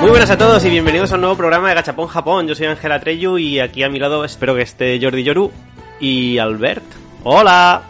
[0.00, 2.46] Muy buenas a todos y bienvenidos a un nuevo programa de Gachapón Japón.
[2.46, 5.50] Yo soy Ángela Treyu y aquí a mi lado espero que esté Jordi Yoru
[5.98, 6.84] y Albert.
[7.24, 7.82] ¡Hola!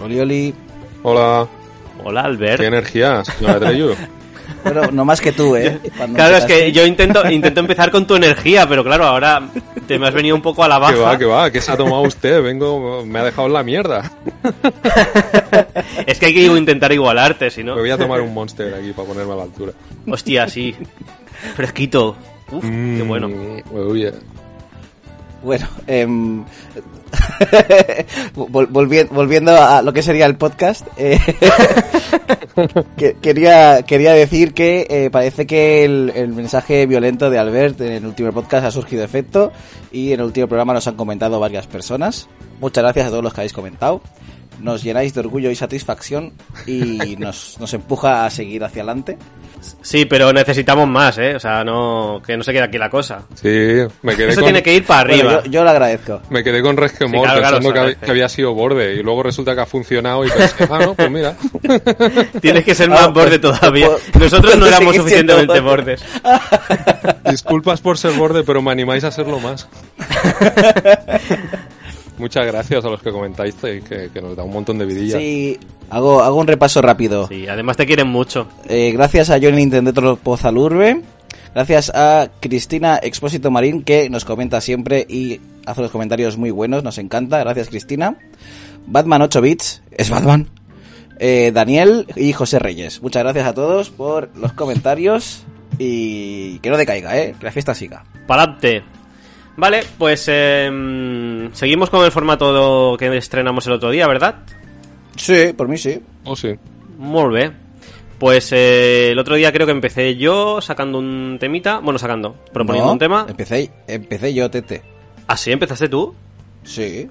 [0.00, 0.54] Oli, oli.
[1.02, 1.46] Hola,
[2.04, 2.60] Hola, Albert.
[2.60, 3.94] qué energía, señora Treyu.
[4.64, 5.78] Bueno, no más que tú, ¿eh?
[5.96, 9.42] Cuando Claro, es que yo intento, intento empezar con tu energía, pero claro, ahora
[9.86, 11.18] te me has venido un poco a la Que va, baja.
[11.18, 14.10] que va, que se ha tomado usted, vengo, me ha dejado en la mierda.
[16.06, 17.74] Es que hay que intentar igualarte, si no.
[17.74, 19.72] Me voy a tomar un monster aquí para ponerme a la altura.
[20.06, 20.74] Hostia, sí.
[21.54, 22.16] Fresquito.
[22.50, 23.28] Uf, qué Mm, bueno.
[23.70, 24.12] uy, eh.
[28.34, 31.18] Bueno, em, vol- volvi- volviendo a lo que sería el podcast, eh,
[32.96, 37.92] que- quería, quería decir que eh, parece que el, el mensaje violento de Albert en
[37.92, 39.52] el último podcast ha surgido efecto
[39.92, 42.28] y en el último programa nos han comentado varias personas.
[42.60, 44.00] Muchas gracias a todos los que habéis comentado.
[44.60, 46.32] Nos llenáis de orgullo y satisfacción
[46.66, 49.16] y nos, nos empuja a seguir hacia adelante.
[49.82, 51.34] Sí, pero necesitamos más, ¿eh?
[51.34, 53.22] O sea, no, que no se quede aquí la cosa.
[53.34, 53.48] Sí,
[54.02, 55.24] me quedé Eso con, tiene que ir para arriba.
[55.24, 56.20] Bueno, yo, yo lo agradezco.
[56.30, 59.54] me quedé con resquemor Sí, claro, claro, pensando que, había sido borde y luego resulta
[59.56, 61.34] que ha funcionado y pensé, ah, no, pues mira.
[62.40, 63.88] Tienes que ser Ah, más pues- borde todavía.
[63.88, 65.96] pues- Nosotros no pues éramos suficientemente borde.
[65.96, 66.04] bordes.
[67.30, 69.68] Disculpas por ser borde, pero me animáis a serlo más.
[72.18, 75.18] Muchas gracias a los que comentáis que, que nos da un montón de vidilla.
[75.18, 75.58] Sí,
[75.90, 77.28] hago, hago un repaso rápido.
[77.28, 78.48] Sí, además te quieren mucho.
[78.68, 81.02] Eh, gracias a Johnny Nintendo Pozalurbe.
[81.54, 86.84] Gracias a Cristina Expósito Marín, que nos comenta siempre y hace los comentarios muy buenos.
[86.84, 87.38] Nos encanta.
[87.38, 88.16] Gracias, Cristina.
[88.86, 89.82] Batman 8 bits.
[89.90, 90.48] Es Batman.
[91.18, 93.02] Eh, Daniel y José Reyes.
[93.02, 95.44] Muchas gracias a todos por los comentarios.
[95.78, 97.34] Y que no decaiga, ¿eh?
[97.38, 98.04] Que la fiesta siga.
[98.26, 98.82] Pa'lante.
[99.58, 104.36] Vale, pues eh, seguimos con el formato que estrenamos el otro día, ¿verdad?
[105.16, 106.00] Sí, por mí sí.
[106.24, 106.54] Oh, sí.
[106.96, 107.56] Muy bien.
[108.20, 111.78] Pues eh, el otro día creo que empecé yo sacando un temita.
[111.80, 113.26] Bueno, sacando, proponiendo No, un tema.
[113.28, 114.80] Empecé, empecé yo, Tete.
[115.26, 115.50] ¿Ah, sí?
[115.50, 116.14] ¿Empezaste tú?
[116.62, 117.08] Sí.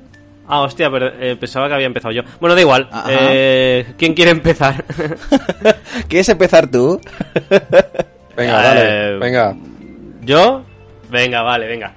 [0.48, 2.22] Ah, hostia, pero eh, pensaba que había empezado yo.
[2.40, 2.90] Bueno, da igual.
[3.10, 4.86] Eh, ¿Quién quiere empezar?
[6.08, 7.02] ¿Quieres empezar tú?
[8.38, 9.56] Venga, Eh, dale, venga.
[10.22, 10.64] ¿Yo?
[11.10, 11.94] Venga, vale, venga.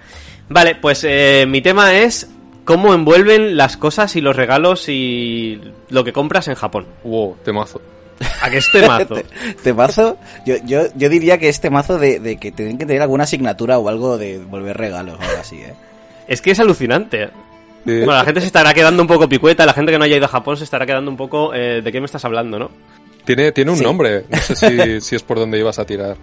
[0.51, 2.29] Vale, pues eh, mi tema es
[2.65, 6.87] cómo envuelven las cosas y los regalos y lo que compras en Japón.
[7.05, 7.81] Wow, temazo.
[8.43, 9.15] ¿A qué es temazo?
[9.15, 13.01] Te- Temazo, yo, yo, yo diría que este mazo de, de que tienen que tener
[13.01, 15.73] alguna asignatura o algo de volver regalos o algo así, ¿eh?
[16.29, 17.29] es que es alucinante.
[17.87, 17.97] Sí.
[17.99, 20.27] Bueno, la gente se estará quedando un poco picueta, la gente que no haya ido
[20.27, 21.55] a Japón se estará quedando un poco...
[21.55, 22.71] eh, ¿De qué me estás hablando, no?
[23.25, 23.85] Tiene, tiene un Sí.
[23.85, 26.17] nombre, no sé si, si es por donde ibas a tirar.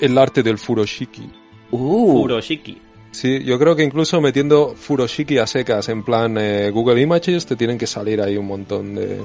[0.00, 1.30] El arte del furoshiki.
[1.70, 2.78] Uh, Furoshiki.
[3.10, 7.56] Sí, yo creo que incluso metiendo furoshiki a secas en plan eh, Google Images te
[7.56, 9.24] tienen que salir ahí un montón de...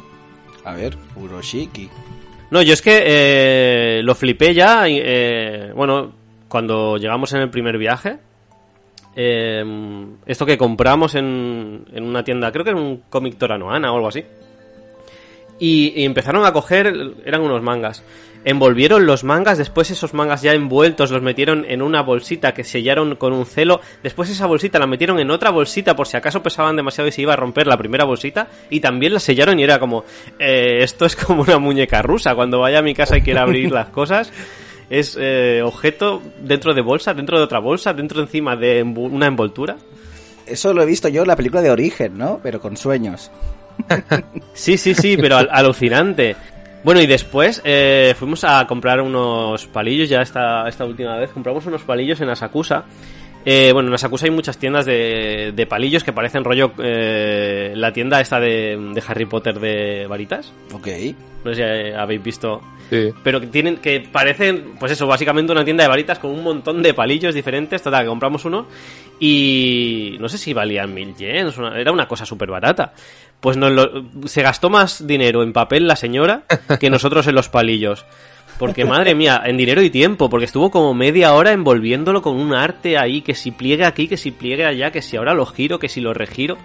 [0.63, 1.89] a ver, Uroshiki.
[2.49, 6.13] No, yo es que eh, lo flipé ya, y, eh, bueno,
[6.47, 8.19] cuando llegamos en el primer viaje,
[9.15, 9.63] eh,
[10.25, 14.07] esto que compramos en, en una tienda, creo que era un cómic Toranoana o algo
[14.07, 14.23] así,
[15.59, 18.03] y, empezaron a coger, eran unos mangas,
[18.45, 23.15] envolvieron los mangas, después esos mangas ya envueltos los metieron en una bolsita que sellaron
[23.15, 26.75] con un celo, después esa bolsita la metieron en otra bolsita por si acaso pesaban
[26.75, 29.79] demasiado y se iba a romper la primera bolsita, y también la sellaron y era
[29.79, 30.03] como,
[30.39, 33.71] eh, esto es como una muñeca rusa, cuando vaya a mi casa y quiera abrir
[33.71, 34.31] las cosas,
[34.89, 39.77] es eh, objeto dentro de bolsa, dentro de otra bolsa, dentro encima de una envoltura.
[40.45, 42.39] Eso lo he visto yo en la película de Origen, ¿no?
[42.43, 43.31] Pero con sueños.
[44.53, 46.35] Sí, sí, sí, pero al- alucinante.
[46.83, 51.65] Bueno, y después eh, fuimos a comprar unos palillos, ya esta, esta última vez, compramos
[51.65, 52.83] unos palillos en Asakusa.
[53.45, 57.91] Eh, bueno, en Asakusa hay muchas tiendas de, de palillos que parecen rollo eh, la
[57.91, 60.53] tienda esta de, de Harry Potter de varitas.
[60.73, 60.87] Ok.
[61.43, 62.61] No sé si eh, habéis visto.
[62.89, 63.09] Sí.
[63.23, 66.81] Pero que tienen, que parecen, pues eso, básicamente una tienda de varitas con un montón
[66.83, 67.81] de palillos diferentes.
[67.81, 68.67] Total, que compramos uno
[69.19, 72.93] y no sé si valían mil yens, una- era una cosa súper barata.
[73.43, 76.45] Pues nos lo- se gastó más dinero en papel la señora
[76.79, 78.05] que nosotros en los palillos.
[78.57, 82.53] Porque madre mía, en dinero y tiempo, porque estuvo como media hora envolviéndolo con un
[82.53, 85.77] arte ahí, que si pliegue aquí, que si pliegue allá, que si ahora lo giro,
[85.77, 86.57] que si lo regiro.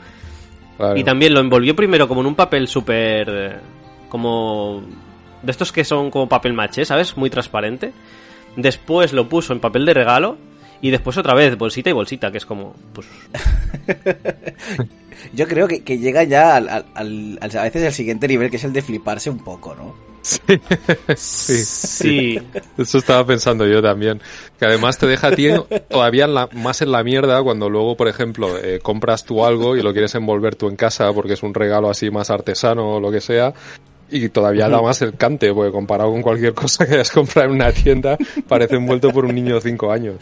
[0.76, 0.96] Claro.
[0.96, 3.28] Y también lo envolvió primero como en un papel súper...
[3.28, 3.56] eh,
[4.08, 4.82] como...
[5.42, 7.16] De estos que son como papel maché, ¿sabes?
[7.16, 7.92] Muy transparente.
[8.54, 10.36] Después lo puso en papel de regalo.
[10.80, 12.74] Y después otra vez, bolsita y bolsita, que es como...
[12.92, 13.06] Pues,
[15.34, 18.56] Yo creo que, que llega ya al, al- al- a veces al siguiente nivel, que
[18.56, 19.94] es el de fliparse un poco, ¿no?
[20.22, 20.38] Sí.
[21.16, 22.38] sí.
[22.76, 24.20] Eso estaba pensando yo también.
[24.58, 25.48] Que además te deja a ti
[25.88, 29.76] todavía en la- más en la mierda cuando luego, por ejemplo, eh, compras tú algo
[29.76, 33.00] y lo quieres envolver tú en casa porque es un regalo así más artesano o
[33.00, 33.54] lo que sea.
[34.10, 37.54] Y todavía da más el cante, porque comparado con cualquier cosa que hayas comprado en
[37.56, 38.16] una tienda,
[38.48, 40.14] parece envuelto por un niño de 5 años.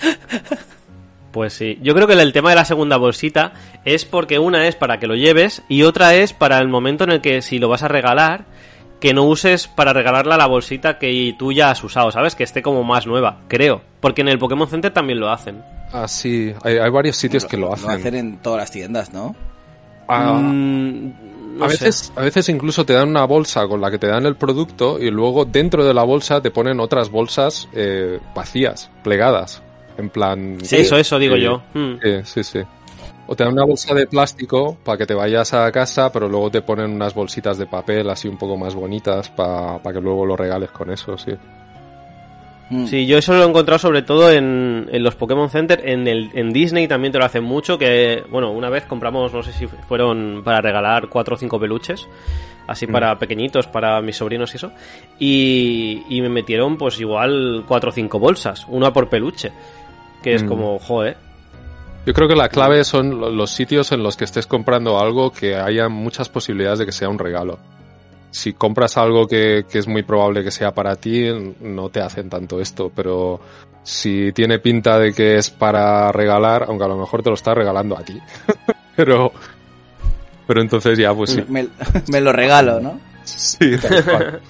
[1.32, 3.52] Pues sí, yo creo que el tema de la segunda bolsita
[3.84, 7.10] es porque una es para que lo lleves y otra es para el momento en
[7.10, 8.46] el que si lo vas a regalar,
[9.00, 12.34] que no uses para regalarla la bolsita que tú ya has usado, ¿sabes?
[12.34, 13.82] Que esté como más nueva, creo.
[14.00, 15.62] Porque en el Pokémon Center también lo hacen.
[15.92, 17.90] Ah, sí, hay, hay varios sitios que lo Lo hacen.
[17.90, 19.36] hacen en todas las tiendas, ¿no?
[20.08, 21.10] Ah, Mm,
[21.56, 21.84] no a sé.
[21.84, 24.98] veces, a veces incluso te dan una bolsa con la que te dan el producto
[25.00, 29.62] y luego dentro de la bolsa te ponen otras bolsas eh, vacías, plegadas.
[29.98, 30.58] En plan.
[30.62, 31.62] Sí, Eso, eso digo yo.
[31.72, 31.96] Mm.
[32.24, 32.60] Sí, sí.
[33.28, 36.50] O te dan una bolsa de plástico para que te vayas a casa, pero luego
[36.50, 40.36] te ponen unas bolsitas de papel así un poco más bonitas para que luego lo
[40.36, 41.32] regales con eso, sí.
[42.68, 42.86] Mm.
[42.86, 46.30] Sí, yo eso lo he encontrado sobre todo en, en los Pokémon Center, en, el,
[46.34, 49.66] en Disney también te lo hacen mucho, que bueno, una vez compramos, no sé si
[49.68, 52.08] fueron para regalar cuatro o cinco peluches,
[52.66, 54.72] así para pequeñitos, para mis sobrinos y eso,
[55.20, 59.52] y, y me metieron pues igual cuatro o cinco bolsas, una por peluche,
[60.22, 60.48] que es Mm.
[60.48, 61.16] como, joder,
[62.04, 65.30] Yo creo que la clave son lo- los sitios en los que estés comprando algo
[65.32, 67.58] que haya muchas posibilidades de que sea un regalo.
[68.36, 71.26] Si compras algo que, que es muy probable que sea para ti,
[71.60, 73.40] no te hacen tanto esto, pero
[73.82, 77.54] si tiene pinta de que es para regalar, aunque a lo mejor te lo está
[77.54, 78.20] regalando a ti.
[78.96, 79.32] pero,
[80.46, 81.42] pero entonces ya, pues sí.
[81.48, 81.66] Me,
[82.08, 83.00] me lo regalo, ¿no?
[83.24, 84.40] Sí, tal cual.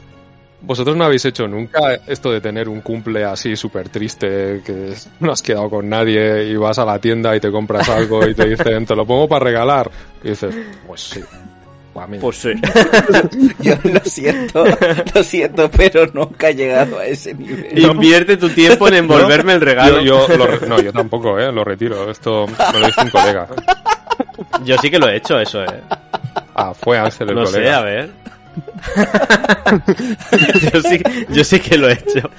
[0.63, 5.31] ¿Vosotros no habéis hecho nunca esto de tener un cumple así súper triste, que no
[5.31, 8.49] has quedado con nadie y vas a la tienda y te compras algo y te
[8.49, 9.89] dicen, te lo pongo para regalar?
[10.25, 10.57] Y dices,
[10.89, 11.21] pues sí.
[12.01, 12.19] A mí.
[12.19, 12.53] pues sí.
[13.61, 14.65] Yo lo siento,
[15.15, 17.79] lo siento, pero nunca he llegado a ese nivel.
[17.79, 20.01] Invierte tu tiempo en envolverme el regalo.
[20.03, 21.51] Yo, yo lo re- no, yo tampoco, ¿eh?
[21.53, 22.11] Lo retiro.
[22.11, 23.47] Esto me lo dice un colega.
[24.65, 25.81] Yo sí que lo he hecho eso, eh.
[26.55, 27.79] Ah, fue Ángel el No sé, colega.
[27.79, 28.11] a ver.
[30.73, 31.01] yo, sí,
[31.31, 32.31] yo sí que lo he hecho.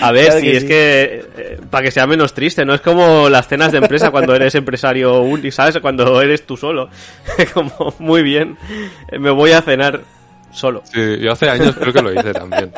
[0.00, 0.68] A ver, Claro si es sí.
[0.68, 4.34] que eh, para que sea menos triste, no es como las cenas de empresa cuando
[4.34, 5.78] eres empresario único, ¿sabes?
[5.80, 6.90] Cuando eres tú solo.
[7.54, 8.56] como muy bien,
[9.18, 10.02] me voy a cenar
[10.52, 10.82] solo.
[10.84, 12.72] Sí, yo hace años creo que lo hice también.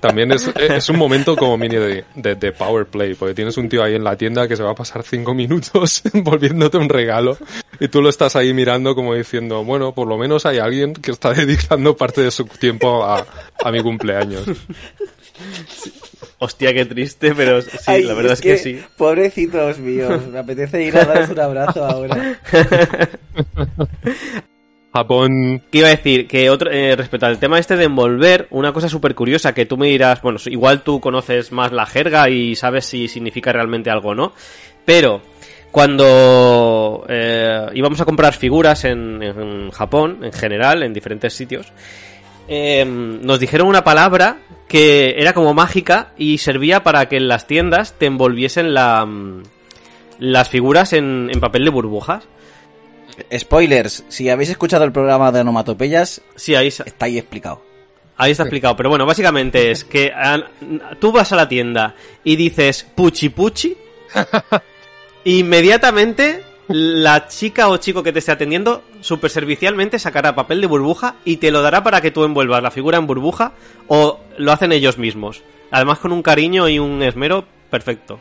[0.00, 3.68] También es, es un momento como mini de, de, de power play, porque tienes un
[3.68, 7.36] tío ahí en la tienda que se va a pasar cinco minutos envolviéndote un regalo
[7.80, 11.10] y tú lo estás ahí mirando como diciendo, bueno, por lo menos hay alguien que
[11.10, 13.26] está dedicando parte de su tiempo a,
[13.64, 14.44] a mi cumpleaños.
[16.38, 18.82] Hostia, qué triste, pero sí, Ay, la verdad es que, sí.
[18.96, 22.38] Pobrecitos míos, me apetece ir a daros un abrazo ahora.
[24.96, 26.26] Japón, ¿Qué iba a decir?
[26.26, 29.76] Que otro, eh, respecto al tema este de envolver, una cosa súper curiosa que tú
[29.76, 34.10] me dirás, bueno, igual tú conoces más la jerga y sabes si significa realmente algo
[34.10, 34.32] o no,
[34.86, 35.20] pero
[35.70, 41.70] cuando eh, íbamos a comprar figuras en, Japón, en general, en diferentes sitios,
[42.48, 47.46] eh, nos dijeron una palabra que era como mágica y servía para que en las
[47.46, 49.42] tiendas te envolviesen mm,
[50.20, 52.26] las figuras en papel de burbujas.
[53.36, 57.62] Spoilers, si habéis escuchado el programa de onomatopeyas, Sí, ahí, está ahí explicado.
[58.18, 60.42] Ahí está explicado, pero bueno, básicamente es que ah,
[60.98, 61.94] tú vas a la tienda
[62.24, 63.76] y dices puchi puchi,
[65.24, 71.16] inmediatamente la chica o chico que te esté atendiendo super servicialmente sacará papel de burbuja
[71.24, 73.52] y te lo dará para que tú envuelvas la figura en burbuja
[73.86, 75.42] o lo hacen ellos mismos.
[75.70, 78.18] Además con un cariño y un esmero perfecto.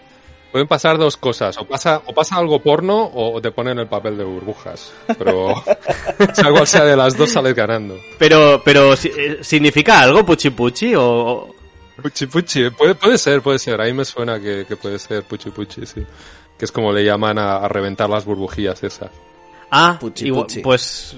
[0.56, 4.18] Pueden pasar dos cosas, o pasa, o pasa algo porno o te ponen el papel
[4.18, 5.54] de burbujas, pero
[6.34, 7.98] sea cual sea de las dos sales ganando.
[8.18, 11.54] Pero, pero si- eh, ¿significa algo puchi puchi o...?
[12.02, 13.82] Puchi puchi, puede, puede ser, puede ser.
[13.82, 16.06] Ahí me suena que, que puede ser puchi puchi, sí.
[16.58, 19.12] Que es como le llaman a, a reventar las burbujillas esas.
[19.72, 20.62] Ah, Puchi, igual- puchi.
[20.62, 21.18] pues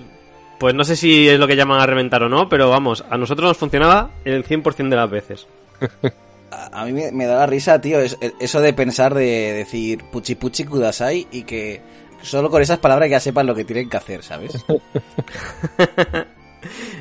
[0.58, 3.17] pues no sé si es lo que llaman a reventar o no, pero vamos, a
[3.20, 5.46] nosotros nos funcionaba el 100% de las veces.
[6.51, 10.04] A a mí me, me da la risa, tío, es- eso de pensar de decir
[10.12, 11.82] puchi puchi kudasai y que
[12.22, 14.54] solo con esas palabras ya sepan lo que tienen que hacer, ¿sabes?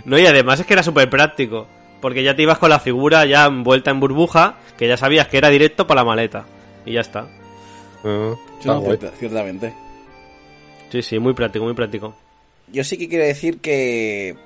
[0.04, 1.66] No, y además es que era súper práctico.
[2.00, 5.38] porque ya te ibas con la figura ya envuelta en burbuja, que ya sabías que
[5.38, 6.44] era directo para la maleta.
[6.84, 7.26] Y ya está.
[8.04, 9.72] Ah, está cierta- ciertamente.
[10.92, 12.14] Sí, sí, muy práctico, muy práctico.
[12.70, 14.36] Yo sí que quiero decir que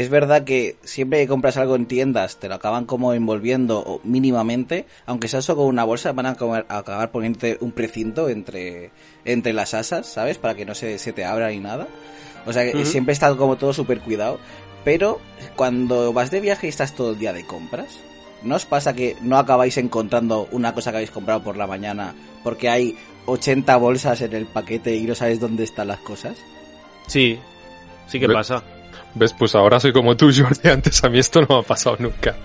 [0.00, 4.00] es verdad que siempre que compras algo en tiendas te lo acaban como envolviendo o
[4.04, 8.28] mínimamente, aunque sea solo con una bolsa, van a comer- a acabar poniéndote un precinto
[8.28, 8.90] entre,
[9.24, 10.38] entre las asas, ¿sabes?
[10.38, 11.88] Para que no se, se te abra ni nada.
[12.46, 14.38] O sea que siempre está como todo súper cuidado.
[14.84, 15.18] Pero
[15.56, 17.88] cuando vas de viaje y estás todo el día de compras,
[18.44, 22.14] ¿no os pasa que no acabáis encontrando una cosa que habéis comprado por la mañana
[22.44, 26.36] porque hay 80 bolsas en el paquete y no sabes dónde están las cosas?
[27.08, 27.36] Sí,
[28.06, 28.62] sí que pasa.
[29.14, 29.32] ¿Ves?
[29.32, 30.68] Pues ahora soy como tú, Jordi.
[30.68, 32.36] Antes a mí esto no me ha pasado nunca.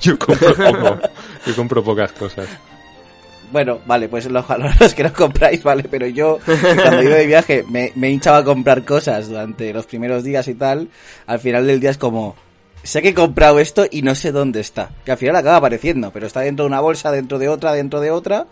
[0.00, 0.98] Yo compro poco.
[1.46, 2.48] Yo compro pocas cosas.
[3.52, 4.44] Bueno, vale, pues los,
[4.80, 8.44] los que no compráis, vale, pero yo cuando iba de viaje me, me hinchaba a
[8.44, 10.88] comprar cosas durante los primeros días y tal,
[11.26, 12.36] al final del día es como,
[12.84, 16.12] sé que he comprado esto y no sé dónde está, que al final acaba apareciendo,
[16.12, 18.46] pero está dentro de una bolsa, dentro de otra, dentro de otra,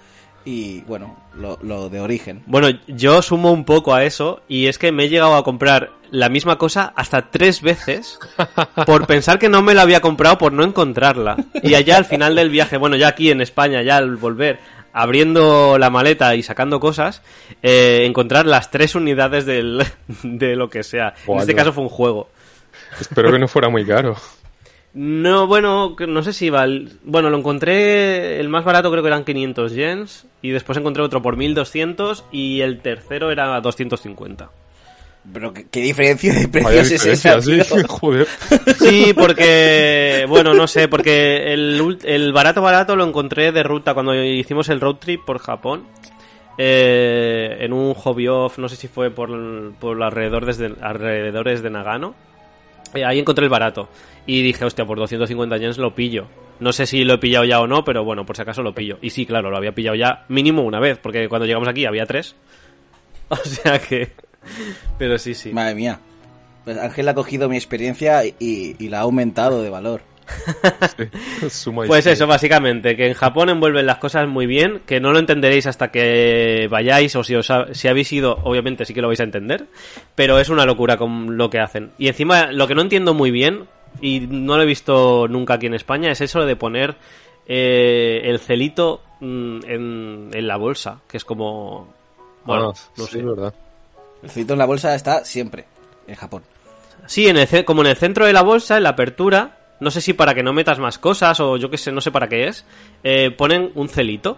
[0.48, 2.42] y bueno, lo, lo de origen.
[2.46, 5.90] Bueno, yo sumo un poco a eso y es que me he llegado a comprar
[6.10, 8.18] la misma cosa hasta tres veces
[8.86, 11.36] por pensar que no me la había comprado por no encontrarla.
[11.62, 14.58] Y allá al final del viaje, bueno, ya aquí en España, ya al volver,
[14.94, 17.20] abriendo la maleta y sacando cosas,
[17.62, 19.84] eh, encontrar las tres unidades del,
[20.22, 21.12] de lo que sea.
[21.26, 22.30] En este caso fue un juego.
[22.98, 24.16] Espero que no fuera muy caro.
[24.94, 26.90] No, bueno, no sé si val...
[27.04, 31.22] Bueno, lo encontré, el más barato creo que eran 500 yens, y después encontré otro
[31.22, 34.50] por 1200, y el tercero era 250.
[35.32, 37.60] Pero qué, qué diferencia de precios es esa, sí.
[37.60, 37.64] tío?
[37.88, 38.26] Joder.
[38.78, 44.14] Sí, porque, bueno, no sé, porque el, el barato barato lo encontré de ruta cuando
[44.14, 45.84] hicimos el road trip por Japón.
[46.56, 49.30] eh, en un hobby off, no sé si fue por,
[49.74, 52.14] por los alrededores de, alrededores de Nagano.
[52.94, 53.88] Eh, ahí encontré el barato.
[54.26, 56.26] Y dije, hostia, por 250 yens lo pillo.
[56.60, 58.74] No sé si lo he pillado ya o no, pero bueno, por si acaso lo
[58.74, 58.98] pillo.
[59.00, 62.06] Y sí, claro, lo había pillado ya mínimo una vez, porque cuando llegamos aquí había
[62.06, 62.34] tres.
[63.30, 64.12] O sea que...
[64.98, 65.52] Pero sí, sí.
[65.52, 66.00] Madre mía.
[66.64, 70.00] Pues Ángel ha cogido mi experiencia y, y la ha aumentado de valor.
[71.86, 75.66] Pues eso, básicamente, que en Japón envuelven las cosas muy bien, que no lo entenderéis
[75.66, 79.20] hasta que vayáis o si, os ha- si habéis ido, obviamente sí que lo vais
[79.20, 79.66] a entender,
[80.14, 81.90] pero es una locura con lo que hacen.
[81.98, 83.64] Y encima, lo que no entiendo muy bien,
[84.00, 86.96] y no lo he visto nunca aquí en España, es eso de poner
[87.46, 91.92] eh, el celito mm, en, en la bolsa, que es como...
[92.44, 93.18] Bueno, Ah, no sí, sé.
[93.20, 93.54] es verdad.
[94.22, 95.64] El cilito en la bolsa está siempre
[96.06, 96.42] en Japón.
[97.06, 100.00] Sí, en el, como en el centro de la bolsa, en la apertura, no sé
[100.00, 102.48] si para que no metas más cosas o yo qué sé, no sé para qué
[102.48, 102.64] es,
[103.04, 104.36] eh, ponen un celito.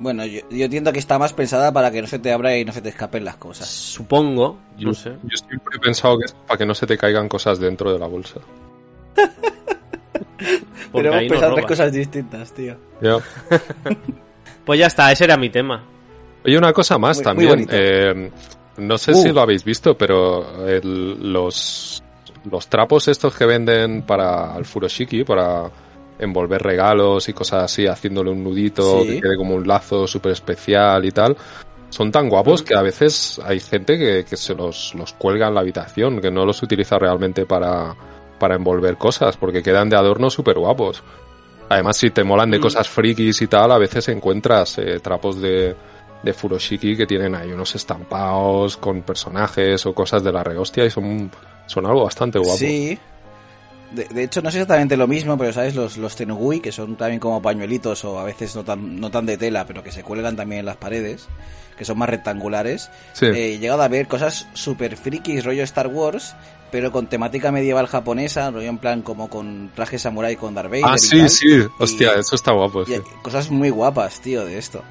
[0.00, 2.64] Bueno, yo, yo entiendo que está más pensada para que no se te abra y
[2.64, 3.66] no se te escapen las cosas.
[3.68, 5.10] Supongo, Yo, no sé.
[5.24, 7.98] yo siempre he pensado que es para que no se te caigan cosas dentro de
[7.98, 8.38] la bolsa.
[9.14, 9.32] Porque
[10.92, 12.76] Pero hemos pensado tres cosas distintas, tío.
[14.64, 15.82] Pues ya está, ese era mi tema.
[16.44, 17.48] Oye, una cosa más Muy- muy también.
[17.50, 17.72] bonito.
[17.74, 18.30] eh,
[18.76, 19.14] no sé Uh.
[19.22, 22.02] si lo habéis visto, pero el- los,
[22.50, 25.70] los trapos estos que venden para el furoshiki, para
[26.18, 29.08] envolver regalos y cosas así, haciéndole un nudito Sí.
[29.14, 31.36] que quede como un lazo súper especial y tal,
[31.90, 35.54] son tan guapos que a veces hay gente que, que se los, los cuelga en
[35.54, 37.94] la habitación, que no los utiliza realmente para,
[38.38, 41.02] para envolver cosas, porque quedan de adorno súper guapos.
[41.70, 42.62] Además, si te molan de Mm.
[42.62, 45.74] cosas frikis y tal, a veces encuentras eh, trapos de,
[46.22, 50.90] de Furoshiki que tienen ahí unos estampados con personajes o cosas de la rehostia y
[50.90, 51.30] son,
[51.66, 52.56] son algo bastante guapo.
[52.58, 52.98] Sí.
[53.92, 55.74] De, de hecho, no es exactamente lo mismo, pero ¿sabes?
[55.74, 59.24] Los, los tenugui, que son también como pañuelitos o a veces no tan, no tan
[59.24, 61.26] de tela, pero que se cuelgan también en las paredes,
[61.78, 62.90] que son más rectangulares.
[63.14, 63.26] Sí.
[63.26, 66.34] Eh, he llegado a ver cosas super frikis, rollo Star Wars,
[66.70, 70.84] pero con temática medieval japonesa, rollo en plan como con traje samurai con Darth Vader
[70.84, 71.30] ah, y sí, tal.
[71.30, 71.48] sí.
[71.78, 72.82] Hostia, Y- eso está guapo.
[72.82, 72.92] y sí.
[72.94, 74.84] hay cosas muy guapas, tío, de esto.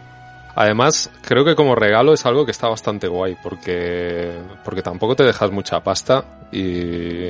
[0.60, 4.34] Además, creo que como regalo es algo que está bastante guay porque,
[4.66, 7.30] porque tampoco te dejas mucha pasta y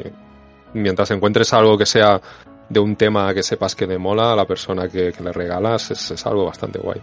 [0.73, 2.21] mientras encuentres algo que sea
[2.69, 5.91] de un tema que sepas que le mola a la persona que, que le regalas,
[5.91, 7.01] es, es algo bastante guay.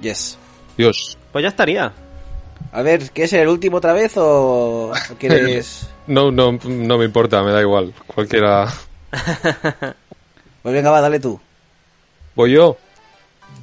[0.00, 0.36] Yes.
[0.76, 1.92] Dios, Pues ya estaría.
[2.72, 5.88] A ver, ¿quieres ser el último otra vez o o quieres...?
[6.08, 7.94] no, no, no me importa, me da igual.
[8.08, 8.66] Cualquiera.
[10.62, 11.40] Pues venga, va, dale tú.
[12.36, 12.76] Voy yo.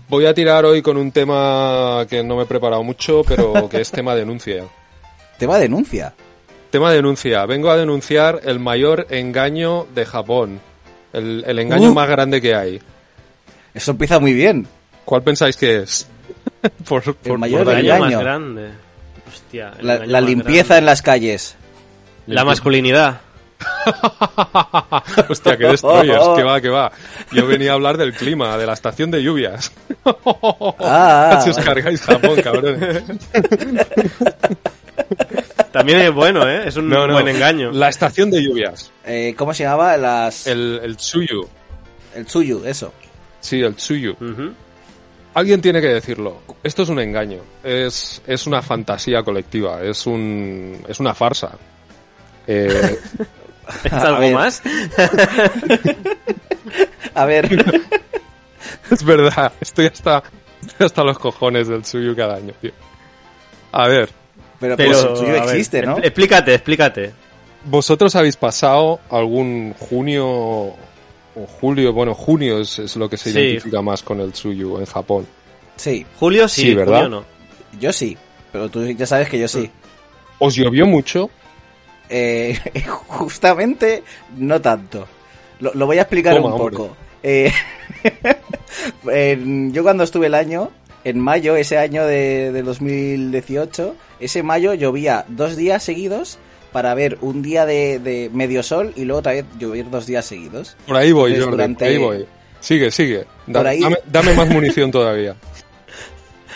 [0.10, 3.82] Voy a tirar hoy con un tema que no me he preparado mucho, pero que
[3.82, 4.64] es tema denuncia.
[5.38, 6.14] Tema denuncia.
[6.70, 7.46] Tema denuncia.
[7.46, 10.60] Vengo a denunciar el mayor engaño de Japón.
[11.14, 11.94] El, el engaño Uh.
[11.94, 12.82] más grande que hay.
[13.74, 14.68] Eso empieza muy bien.
[15.06, 16.08] ¿Cuál pensáis que es?
[16.90, 18.70] por, por- mayor por El engaño más grande.
[19.28, 19.72] Hostia.
[19.80, 20.78] el La, engaño la más limpieza grande.
[20.80, 21.56] en las calles.
[22.28, 23.22] La masculinidad.
[25.30, 26.92] Hostia, qué destroyers, que va, que va.
[27.32, 29.72] Yo venía a hablar del clima, de la estación de lluvias.
[30.80, 31.40] Ah.
[31.44, 33.04] Si os cargáis Japón, cabrones.
[35.72, 36.64] También es bueno, ¿eh?
[36.68, 37.14] Es un No, no.
[37.14, 37.72] buen engaño.
[37.72, 38.92] La estación de lluvias.
[39.06, 39.96] Eh, ¿Cómo se llamaba?
[39.98, 40.48] Las...
[40.48, 40.60] El...
[40.60, 41.48] El, el Tsuyu.
[42.26, 42.92] Tsuyu, eso.
[43.40, 44.16] Sí, el Tsuyu.
[45.34, 46.42] Alguien tiene que decirlo.
[46.64, 47.40] Esto es un engaño.
[47.64, 49.82] Es, es una fantasía colectiva.
[49.84, 51.52] Es un, es una farsa.
[52.48, 53.00] Eh,
[53.84, 54.34] ¿Es algo ver.
[54.34, 54.62] más?
[57.16, 57.50] A ver,
[58.92, 59.52] es verdad.
[59.62, 60.24] Estoy hasta,
[60.80, 62.72] hasta los cojones del Tsuyu cada año, tío.
[63.72, 64.10] A ver,
[64.60, 65.98] pero, Pero, pues el ver, existe, ¿no?
[65.98, 67.12] expl- Explícate, explícate.
[67.66, 70.78] ¿vosotros habéis pasado algún junio o
[71.60, 71.92] julio?
[71.94, 73.38] Bueno, junio es, es lo que se Sí.
[73.40, 75.28] identifica más con el Tsuyu en Japón.
[75.76, 77.04] Sí, Julio sí, Sí, ¿verdad?
[77.04, 77.26] Julio no.
[77.80, 78.18] yo sí.
[78.52, 79.70] Pero tú ya sabes que yo sí.
[80.40, 81.30] ¿Os llovió mucho?
[82.10, 82.58] Eh,
[83.08, 84.04] justamente,
[84.38, 85.08] no tanto.
[85.60, 86.78] Lo, lo voy a explicar Toma, un hombre.
[86.78, 86.98] poco.
[87.22, 87.52] Eh,
[89.12, 90.72] en- yo cuando estuve el año,
[91.04, 96.40] en mayo, ese año de, de 2018, ese mayo llovía dos días seguidos
[96.72, 100.26] para ver un día de, de medio sol y luego otra vez llover dos días
[100.26, 100.78] seguidos.
[100.86, 102.26] Por ahí voy, Entonces, Jordi, durante- por ahí voy.
[102.60, 103.26] Sigue, sigue.
[103.48, 105.36] Da- ahí- Dame, dame más munición todavía.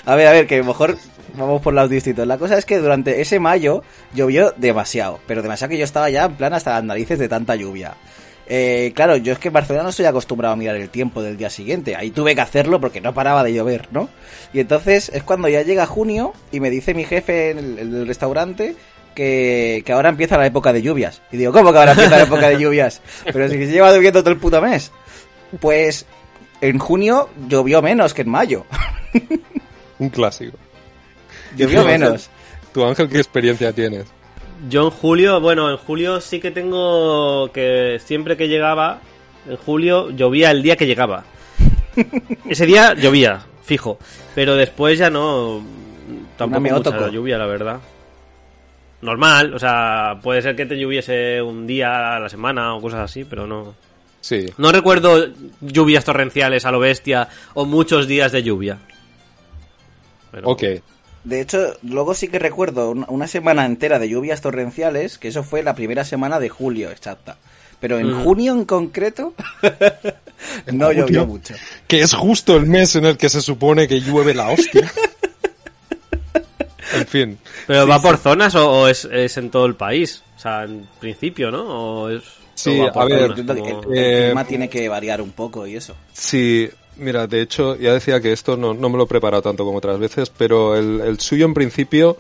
[0.06, 0.98] A ver, a ver, que mejor
[1.34, 2.28] vamos por lados distintos.
[2.28, 6.26] La cosa es que durante ese mayo llovió demasiado, pero demasiado que yo estaba ya
[6.26, 7.96] en plan hasta las narices de tanta lluvia.
[8.46, 11.38] Eh, claro, yo es que en Barcelona no estoy acostumbrado a mirar el tiempo del
[11.38, 11.96] día siguiente.
[11.96, 14.10] Ahí tuve que hacerlo porque no paraba de llover, ¿no?
[14.52, 17.96] Y entonces es cuando ya llega junio y me dice mi jefe en el, en
[17.96, 18.76] el restaurante
[19.16, 21.22] que, que ahora empieza la época de lluvias.
[21.32, 23.02] Y digo, ¿cómo que ahora empieza la época de lluvias?
[23.32, 24.92] Pero si se lleva lloviendo todo el puto mes.
[25.60, 26.06] Pues
[26.62, 28.66] en junio llovió menos que en mayo.
[30.00, 30.58] Un clásico.
[31.80, 31.86] Ángel?
[31.86, 32.30] menos.
[32.74, 34.06] ¿Tú, Ángel, qué experiencia tienes?
[34.70, 39.00] Yo en julio, bueno, en julio sí que tengo que siempre que llegaba,
[39.48, 41.26] en julio llovía el día que llegaba.
[42.50, 44.00] Ese día llovía, fijo.
[44.36, 45.62] Pero después ya no.
[46.38, 47.08] Tampoco me mucha tocó.
[47.10, 47.80] lluvia, la verdad.
[49.02, 53.02] Normal, o sea, puede ser que te lloviese un día a la semana o cosas
[53.02, 53.76] así, pero no.
[54.22, 54.46] Sí.
[54.58, 55.28] No recuerdo
[55.60, 58.78] lluvias torrenciales a lo bestia o muchos días de lluvia.
[60.32, 60.64] Pero- Ok.
[61.24, 65.64] De hecho, luego sí que recuerdo una, semana entera de lluvias torrenciales, que eso fue
[65.64, 67.38] la primera semana de julio, exacta.
[67.80, 68.24] Pero en Ujú.
[68.24, 69.34] junio en concreto,
[70.74, 71.54] no llovió mucho.
[71.88, 74.92] Que es justo el mes en el que se supone que llueve la hostia.
[76.96, 77.38] en fin.
[77.68, 80.24] ¿Pero va por zonas o, o es, es en todo el país?
[80.36, 81.64] O sea, en principio, ¿no?
[81.64, 82.24] ¿O es,
[82.56, 83.64] Sí, o va por a ver, zonas, el
[83.96, 85.96] Eh, clima tiene que variar un poco y eso.
[86.14, 89.66] Sí, mira, de hecho, ya decía que esto no, no me lo he preparado tanto
[89.66, 92.18] como otras veces, pero el, el suyo en principio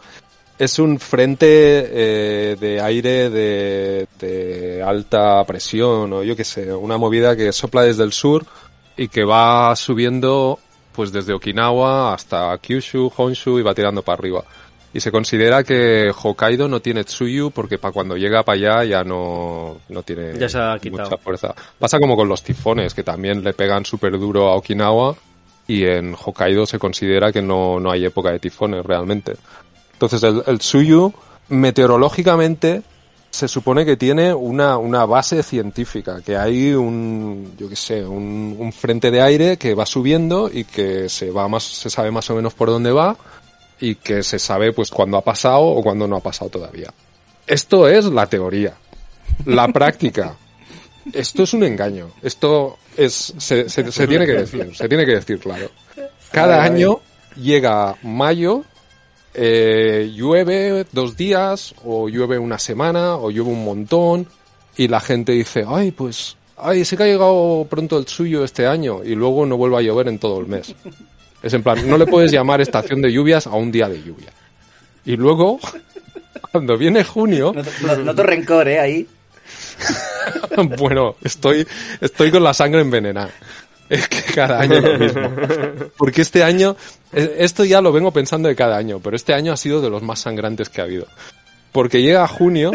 [0.57, 6.97] es un frente eh, de aire de, de alta presión o yo qué sé, una
[6.97, 8.45] movida que sopla desde el sur
[8.95, 10.59] y que va subiendo
[10.91, 14.43] pues desde Okinawa hasta Kyushu, Honshu y va tirando para arriba.
[14.93, 19.03] Y se considera que Hokkaido no tiene Tsuyu porque para cuando llega para allá ya
[19.03, 21.03] no, no tiene Ya se ha quitado.
[21.10, 21.56] mucha fuerza.
[21.79, 25.15] Pasa como con los tifones, que también le pegan súper duro a Okinawa
[25.67, 29.34] y en Hokkaido se considera que no, no hay época de tifones realmente.
[29.93, 31.12] Entonces el, el Tsuyu
[31.49, 32.84] meteorológicamente
[33.32, 38.56] se supone que tiene una, una base científica, que hay un, yo qué sé, un,
[38.60, 42.29] un frente de aire que va subiendo y que se va más, se sabe más
[42.29, 43.17] o menos por dónde va
[43.79, 46.93] y que se sabe pues cuándo ha pasado o cuándo no ha pasado todavía.
[47.47, 48.73] Esto es la teoría.
[49.45, 50.36] La práctica.
[51.12, 52.12] Esto es un engaño.
[52.21, 55.69] Esto es, se, se- se tiene que decir, se tiene que decir claro.
[56.31, 57.01] Cada año
[57.36, 58.63] llega mayo,
[59.33, 64.27] eh, llueve dos días, o llueve una semana, o llueve un montón,
[64.77, 68.65] y la gente dice, ay, pues, ay, sé que ha llegado pronto el suyo este
[68.65, 70.73] año, y luego no vuelve a llover en todo el mes.
[71.43, 74.29] Es en plan, no le puedes llamar estación de lluvias a un día de lluvia.
[75.06, 75.60] Y luego,
[76.51, 78.79] cuando viene junio, No, te- no- rencor, ¿eh?
[78.79, 79.08] Ahí.
[80.77, 81.67] bueno, estoy,
[81.99, 83.29] estoy con la sangre envenenada.
[83.89, 85.29] Es que cada año lo mismo.
[85.97, 86.75] Porque este año,
[87.12, 89.89] eh, esto ya lo vengo pensando de cada año, pero este año ha sido de
[89.89, 91.06] los más sangrantes que ha habido.
[91.73, 92.71] Porque llega junio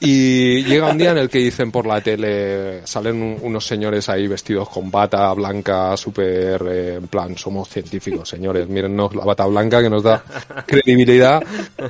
[0.00, 4.08] y llega un día en el que dicen por la tele, salen un- unos señores
[4.08, 9.44] ahí vestidos con bata blanca, súper, eh, en plan, somos científicos, señores, mírennos la bata
[9.46, 10.24] blanca que nos da
[10.66, 11.42] credibilidad,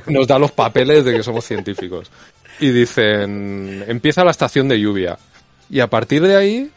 [0.07, 2.11] nos da los papeles de que somos científicos.
[2.59, 5.17] Y dicen, empieza la estación de lluvia.
[5.69, 6.69] Y a partir de ahí,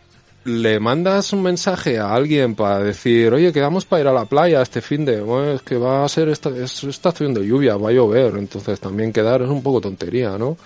[0.44, 4.62] le mandas un mensaje a alguien para decir, oye, quedamos para ir a la playa
[4.62, 7.90] este fin de, bueno, es que va a ser esta, es estación de lluvia, va
[7.90, 10.56] a llover, entonces también quedar es un poco tontería, ¿no?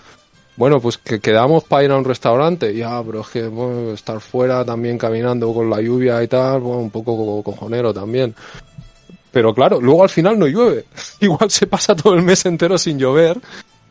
[0.56, 2.74] bueno, pues que quedamos para ir a un restaurante.
[2.74, 6.90] Ya, pero es que estar fuera también caminando con la lluvia y tal, bueno, un
[6.90, 8.35] poco cojonero también.
[9.30, 10.85] Pero claro, luego al final no llueve.
[11.20, 13.40] Igual se pasa todo el mes entero sin llover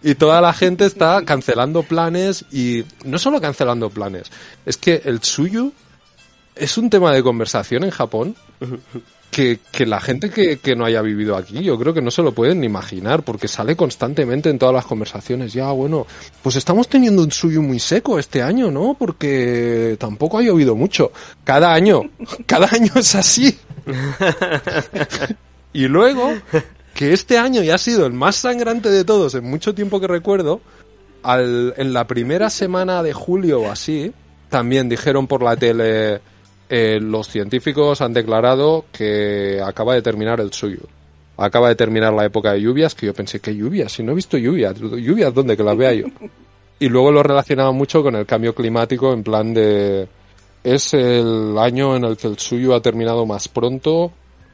[0.04, 4.32] y toda la gente está cancelando planes y no solo cancelando planes,
[4.66, 5.72] es que el suyo
[6.56, 8.36] es un tema de conversación en Japón
[9.32, 12.22] que, que la gente que, que, no haya vivido aquí, yo creo que no se
[12.22, 15.54] lo pueden ni imaginar, porque sale constantemente en todas las conversaciones.
[15.54, 16.06] Ya, bueno,
[16.44, 18.96] pues estamos teniendo un suyo muy seco este año, ¿no?
[19.00, 21.12] Porque tampoco ha llovido mucho.
[21.46, 22.02] Cada año,
[22.46, 23.58] cada año es así.
[25.74, 26.34] y luego,
[26.94, 30.08] que este año ya ha sido el más sangrante de todos en mucho tiempo que
[30.08, 30.62] recuerdo,
[31.24, 34.14] al, en la primera semana de julio o así,
[34.50, 36.22] también dijeron por la tele
[36.70, 40.82] eh, los científicos han declarado que acaba de terminar el suyo.
[41.38, 43.92] Acaba de terminar la época de lluvias, que yo pensé, ¿qué lluvias?
[43.92, 45.58] Si no he visto lluvias, ¿lluvias dónde?
[45.58, 46.06] Que las vea yo.
[46.80, 50.08] Y luego lo relacionaba mucho con el cambio climático, en plan de...
[50.64, 54.12] Es el año en el que el suyo ha terminado más pronto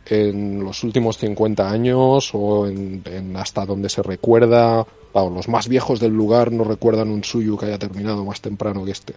[0.09, 3.03] en los últimos 50 años o en,
[3.35, 7.67] hasta donde se recuerda, o los más viejos del lugar no recuerdan un suyo que
[7.67, 9.13] haya terminado más temprano que este.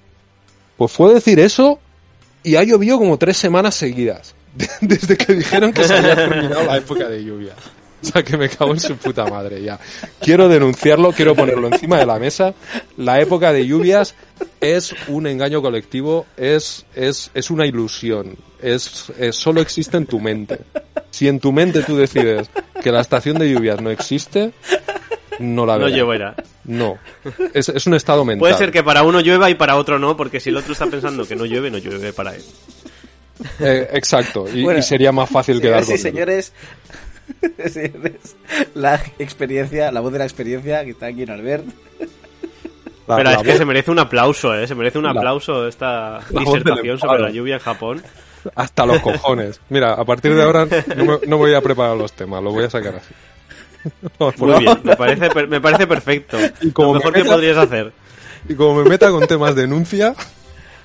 [0.76, 1.78] Pues fue decir eso
[2.42, 4.34] y ha llovido como tres semanas seguidas.
[4.80, 7.54] Desde que dijeron que se había terminado la época de lluvia.
[8.02, 9.78] O sea, que me cago en su puta madre ya.
[10.20, 12.54] Quiero denunciarlo, quiero ponerlo encima de la mesa.
[12.96, 14.14] La época de lluvias
[14.60, 18.36] es un engaño colectivo, es, es, es una ilusión.
[18.62, 20.60] Es, solo existe en tu mente.
[21.10, 22.50] Si en tu mente tú decides
[22.82, 24.52] que la estación de lluvias no existe,
[25.38, 25.92] no la verás.
[25.92, 26.34] No lloverá.
[26.64, 26.98] No.
[27.54, 28.40] Es, es, un estado mental.
[28.40, 30.86] Puede ser que para uno llueva y para otro no, porque si el otro está
[30.86, 32.42] pensando que no llueve, no llueve para él.
[33.60, 34.46] Eh, exacto.
[34.48, 36.52] Y, sería más fácil quedar con señores,
[37.72, 38.36] señores,
[38.74, 41.64] la experiencia, la voz de la experiencia que está aquí en Albert.
[43.06, 44.68] Pero es que se merece un aplauso, ¿eh?
[44.68, 48.02] Se merece un aplauso esta disertación sobre la lluvia en Japón.
[48.54, 49.60] Hasta los cojones.
[49.68, 52.64] Mira, a partir de ahora no me, no voy a preparar los temas, los voy
[52.64, 53.14] a sacar así.
[54.38, 56.38] Muy bien, me parece, me parece perfecto.
[56.60, 57.92] Y como Lo mejor que podrías hacer.
[58.48, 60.14] Y como me meta con temas de denuncia,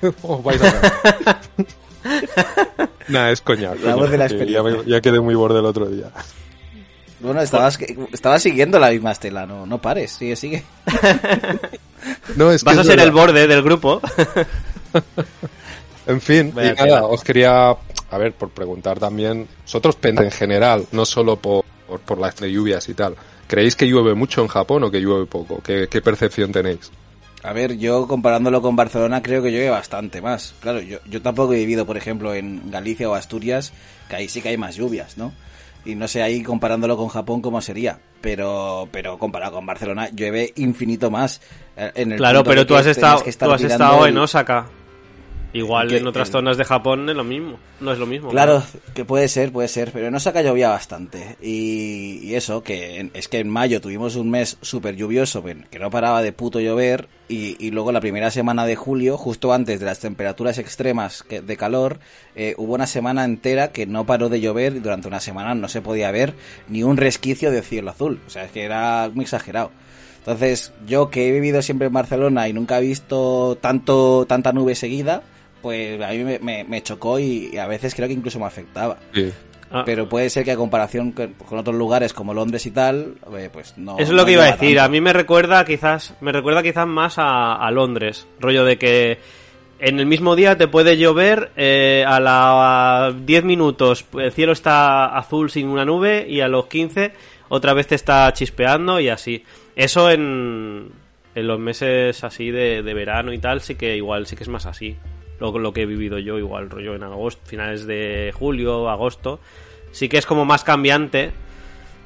[0.22, 0.92] os vais a ver.
[3.08, 3.72] Nah, es coña.
[3.74, 3.96] Ya,
[4.86, 6.10] ya, quedé muy borde el otro día.
[7.18, 7.78] Bueno, estabas,
[8.12, 10.62] estabas siguiendo la misma estela, no, no pares, sigue, sigue.
[12.36, 14.00] no, es Vas a ser el borde del grupo.
[16.06, 21.04] En fin, y nada, os quería, a ver, por preguntar también, vosotros en general, no
[21.04, 23.14] solo por por, por las lluvias y tal.
[23.46, 25.62] ¿Creéis que llueve mucho en Japón o que llueve poco?
[25.62, 26.90] ¿Qué, percepción tenéis?
[27.42, 30.54] A ver, yo comparándolo con Barcelona creo que llueve bastante más.
[30.60, 33.72] Claro, yo, yo tampoco he vivido, por ejemplo, en Galicia o Asturias,
[34.08, 35.32] que ahí sí que hay más lluvias, ¿no?
[35.84, 40.52] Y no sé ahí comparándolo con Japón cómo sería, pero pero comparado con Barcelona llueve
[40.56, 41.40] infinito más.
[41.76, 44.66] Eh, en el claro, pero tú has estado, tú has estado en Osaka.
[45.52, 48.30] Igual en otras zonas de Japón es lo mismo, no es lo mismo.
[48.30, 48.62] Claro,
[48.94, 51.36] que puede ser, puede ser, pero en Osaka llovía bastante.
[51.40, 56.20] Y, eso, que es que en mayo tuvimos un mes súper lluvioso, que no paraba
[56.22, 60.58] de puto llover, y, luego la primera semana de julio, justo antes de las temperaturas
[60.58, 61.98] extremas de calor,
[62.34, 65.68] eh, hubo una semana entera que no paró de llover y durante una semana no
[65.68, 66.34] se podía ver
[66.68, 68.20] ni un resquicio de cielo azul.
[68.26, 69.70] O sea, es que era muy exagerado.
[70.18, 74.74] Entonces, yo que he vivido siempre en Barcelona y nunca he visto tanto tanta nube
[74.74, 75.22] seguida,
[75.66, 78.98] pues a mí me, chocó y, a veces creo que incluso me afectaba.
[79.68, 79.82] Ah.
[79.84, 83.76] Pero puede ser que a comparación con, otros lugares como Londres y tal, eh, pues
[83.76, 83.98] no.
[83.98, 84.78] Eso es lo que iba a decir.
[84.78, 89.18] A mí me recuerda quizás, me recuerda quizás más a, Londres, rollo de que
[89.80, 95.06] en el mismo día te puede llover eh, a los 10 minutos el cielo está
[95.18, 97.12] azul sin una nube y a los 15
[97.48, 99.42] otra vez te está chispeando y así.
[99.74, 100.92] Eso en,
[101.34, 104.48] en los meses así de, de verano y tal sí que igual sí que es
[104.48, 104.96] más así
[105.40, 109.40] lo, lo que he vivido yo, igual rollo en agosto, finales de julio, agosto,
[109.92, 111.32] sí que es como más cambiante,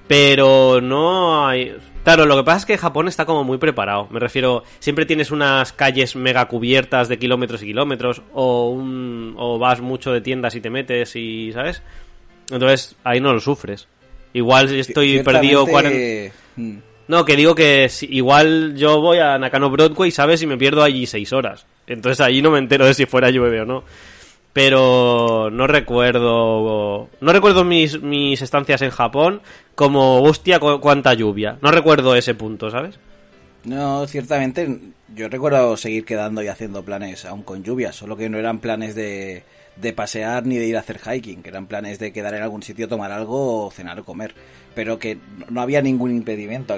[0.08, 1.76] pero no hay...
[2.02, 4.08] Claro, lo que pasa es que Japón está como muy preparado.
[4.10, 9.58] Me refiero, siempre tienes unas calles mega cubiertas de kilómetros y kilómetros, o, un, o
[9.58, 11.82] vas mucho de tiendas y te metes y, ¿sabes?
[12.50, 13.86] Entonces ahí no lo sufres.
[14.32, 15.66] Igual estoy perdido...
[16.56, 16.89] Mm.
[17.10, 20.42] No, que digo que igual yo voy a Nakano Broadway, ¿sabes?
[20.42, 21.66] Y me pierdo allí seis horas.
[21.88, 23.82] Entonces allí no me entero de si fuera llueve o no.
[24.52, 27.08] Pero no recuerdo.
[27.20, 29.42] No recuerdo mis, mis estancias en Japón
[29.74, 31.58] como, hostia, cuánta lluvia.
[31.62, 33.00] No recuerdo ese punto, ¿sabes?
[33.64, 34.78] No, ciertamente.
[35.12, 38.94] Yo recuerdo seguir quedando y haciendo planes aún con lluvia, solo que no eran planes
[38.94, 39.42] de,
[39.80, 42.62] de pasear ni de ir a hacer hiking, que eran planes de quedar en algún
[42.62, 44.34] sitio, tomar algo, o cenar o comer.
[44.74, 46.76] Pero que no había ningún impedimento,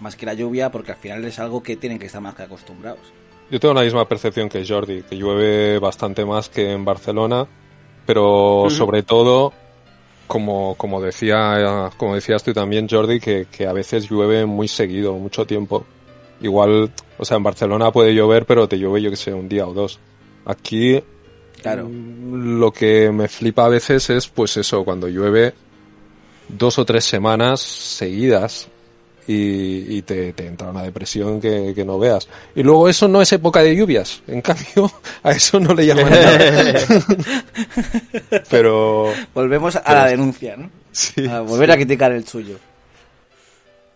[0.00, 2.44] más que la lluvia, porque al final es algo que tienen que estar más que
[2.44, 3.12] acostumbrados.
[3.50, 7.46] Yo tengo la misma percepción que Jordi, que llueve bastante más que en Barcelona,
[8.06, 9.52] pero sobre todo,
[10.26, 15.12] como, como, decía, como decías tú también, Jordi, que, que a veces llueve muy seguido,
[15.14, 15.84] mucho tiempo.
[16.40, 19.66] Igual, o sea, en Barcelona puede llover, pero te llueve, yo que sé, un día
[19.66, 20.00] o dos.
[20.46, 21.02] Aquí,
[21.64, 21.88] claro.
[21.88, 25.54] Mm, lo que me flipa a veces es, pues eso, cuando llueve
[26.48, 28.68] dos o tres semanas seguidas
[29.26, 32.28] y, te, entra una depresión que, no veas.
[32.54, 36.10] Y luego eso no es época de lluvias, en cambio a eso no le llaman
[36.10, 36.80] nada.
[38.50, 39.10] pero...
[39.32, 40.70] Volvemos a la denuncia, ¿no?
[40.92, 42.58] Sí, a volver a criticar el suyo.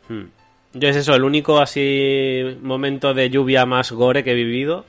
[0.09, 0.25] Hmm.
[0.73, 4.87] Yo es eso, el único así momento de lluvia más gore que he vivido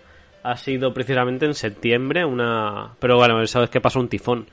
[0.50, 2.96] ha sido precisamente en septiembre, una...
[3.00, 4.48] Pero bueno, sabes que pasó un tifón.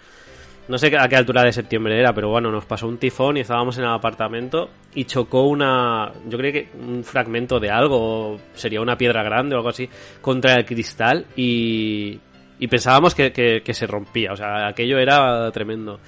[0.69, 3.41] No sé a qué altura de septiembre era, pero bueno, nos pasó un tifón y
[3.41, 8.81] estábamos en el apartamento y chocó una, yo creo que un fragmento de algo, sería
[8.81, 9.89] una piedra grande o algo así,
[10.21, 12.19] contra el cristal y,
[12.59, 16.01] y pensábamos que, que, se rompía, o sea, aquello era tremendo.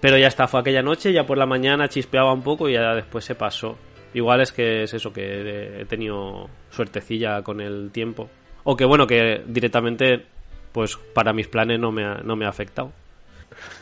[0.00, 2.94] Pero ya está, fue aquella noche, ya por la mañana chispeaba un poco y ya
[2.94, 3.76] después se pasó.
[4.14, 8.30] Igual es que es eso, que he tenido suertecilla con el tiempo.
[8.68, 10.26] O que bueno, que directamente,
[10.72, 12.90] pues para mis planes no me ha, no me ha afectado.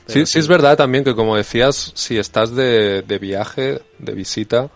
[0.07, 4.69] Sí, sí, es verdad también que como decías, si estás de, de viaje, de visita,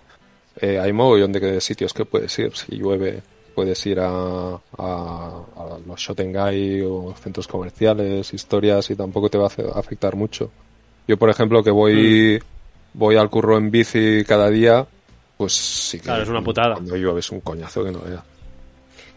[0.59, 2.57] eh, hay mogollón de sitios que puedes ir.
[2.57, 3.23] Si llueve,
[3.55, 9.79] puedes ir a, a, los Shotengai o centros comerciales, historias y tampoco te va a
[9.79, 10.51] afectar mucho.
[11.07, 12.99] Yo, por ejemplo, que voy, mm.
[12.99, 14.87] voy al curro en bici cada día,
[15.37, 16.77] pues sí que claro, es una putada.
[16.77, 18.25] cuando llueve es un coñazo que no vea.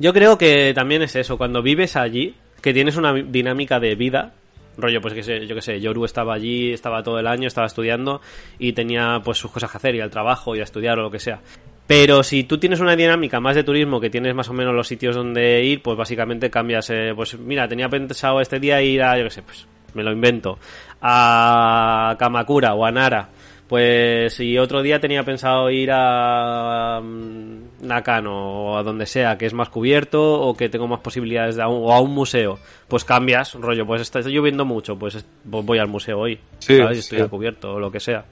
[0.02, 4.34] Yo creo que también es eso, cuando vives allí, que tienes una dinámica de vida
[4.76, 7.68] rollo pues que sé, yo que sé, Yoru estaba allí, estaba todo el año, estaba
[7.68, 8.20] estudiando
[8.58, 11.12] y tenía pues sus cosas que hacer, y al trabajo, y a estudiar o lo
[11.12, 11.40] que sea.
[11.86, 14.88] Pero si tú tienes una dinámica más de turismo, que tienes más o menos los
[14.88, 19.20] sitios donde ir, pues básicamente cambias, eh, pues mira, tenía pensado este día ir a,
[19.20, 20.58] yo que sé, pues me lo invento,
[21.00, 23.30] a Kamakura o a Nara
[23.72, 29.46] pues si otro día tenía pensado ir a mm, Nakano o a donde sea, que
[29.46, 33.54] es más cubierto o que tengo más posibilidades de o a un museo, pues cambias,
[33.54, 36.98] rollo, pues está lloviendo mucho, pues voy al museo hoy, sí, ¿sabes?
[36.98, 38.26] Estoy cubierto o lo que sea.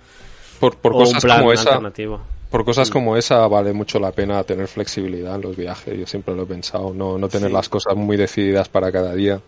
[0.60, 1.80] Por, cosas como esa,
[2.49, 2.91] por cosas mm.
[2.91, 6.47] como esa vale mucho la pena tener flexibilidad en los viajes, yo siempre lo he
[6.47, 9.39] pensado, no, no tener las cosas muy decididas para cada día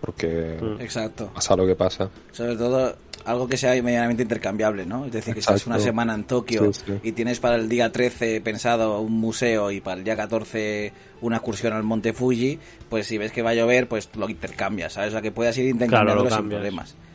[0.00, 0.80] porque mm.
[0.80, 1.30] Exacto.
[1.34, 2.08] pasa lo que pasa.
[2.32, 2.94] Sobre todo
[3.26, 5.04] algo que sea medianamente intercambiable, ¿no?
[5.04, 6.70] Es decir, que estás una semana en Tokio
[7.02, 11.36] y tienes para el día 13 pensado un museo y para el día 14 una
[11.36, 12.58] excursión al Monte Fuji,
[12.88, 15.08] pues si ves que va a llover, pues lo intercambias, ¿sabes?
[15.08, 16.94] O sea, que puedas ir intercambiando sin problemas.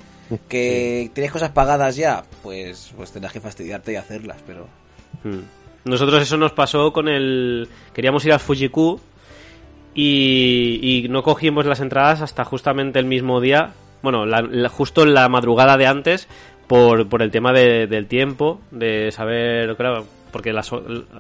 [0.48, 4.66] Que tienes cosas pagadas ya, pues, pues tendrás que fastidiarte y hacerlas, pero...
[5.26, 5.42] Hmm.
[5.84, 7.68] Nosotros eso nos pasó con el...
[7.94, 8.98] Queríamos ir al Fujiku
[9.94, 14.26] y, no cogimos las entradas hasta justamente el mismo día, bueno,
[14.70, 16.28] justo en la madrugada de antes,
[16.68, 20.72] por, por el tema del tiempo, de saber, claro, porque las,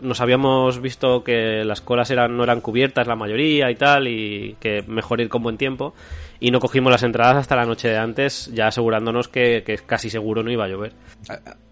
[0.01, 4.55] nos habíamos visto que las colas eran, no eran cubiertas la mayoría y tal, y
[4.59, 5.93] que mejor ir con buen tiempo,
[6.39, 10.09] y no cogimos las entradas hasta la noche de antes, ya asegurándonos que, que casi
[10.09, 10.93] seguro no iba a llover.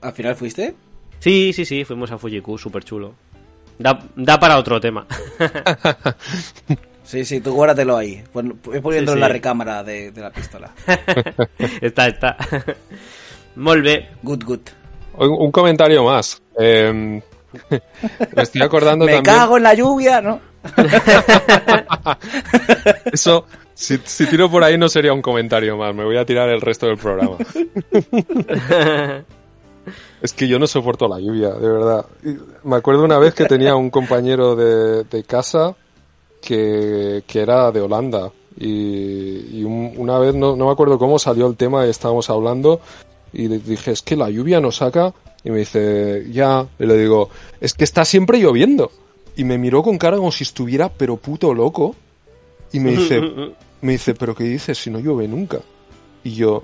[0.01, 0.75] ¿Al final fuiste?
[1.19, 3.15] Sí, sí, sí, fuimos a Fujiku, súper chulo.
[3.77, 5.07] Da, da para otro tema.
[7.09, 8.23] Sí, sí, tú guárdatelo ahí.
[8.31, 10.69] Voy poniendo en la recámara de, la pistola.
[11.81, 12.37] está, está.
[13.55, 14.09] Molve.
[14.21, 14.59] Good, good.
[15.17, 16.39] Un, comentario más.
[16.55, 17.19] Em,
[18.35, 19.35] me estoy acordando me también...
[19.35, 20.39] cago en la lluvia, ¿no?
[23.11, 25.95] Eso, si, si, tiro por ahí no sería un comentario más.
[25.95, 27.37] Me voy a tirar el resto del programa.
[30.21, 32.05] es que yo no soporto la lluvia, de verdad.
[32.63, 35.75] Me acuerdo una vez que tenía un compañero de, de casa
[36.41, 38.31] que, era de Holanda.
[38.59, 42.81] Y, una vez, no, no, me acuerdo cómo salió el tema, estábamos hablando
[43.31, 45.13] y dije, es que la lluvia nos saca.
[45.43, 47.29] Y me dice, ya, y le digo,
[47.61, 48.91] es que está siempre lloviendo.
[49.37, 51.95] Y me miró con cara como si estuviera pero puto loco.
[52.73, 53.21] Y me dice,
[53.81, 55.59] me dice, pero ¿qué dices si no llueve nunca?
[56.23, 56.63] Y yo,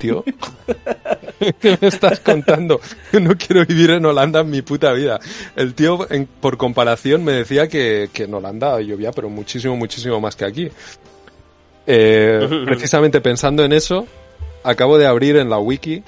[0.00, 0.24] tío.
[1.60, 2.80] ¿Qué me estás contando?
[3.12, 5.20] No quiero vivir en Holanda en mi puta vida.
[5.54, 6.06] El tío,
[6.40, 10.68] por comparación, me decía que, en Holanda llovía, pero muchísimo, muchísimo más que aquí.
[11.86, 14.06] Eh, precisamente pensando en eso,
[14.64, 16.02] acabo de abrir en la wiki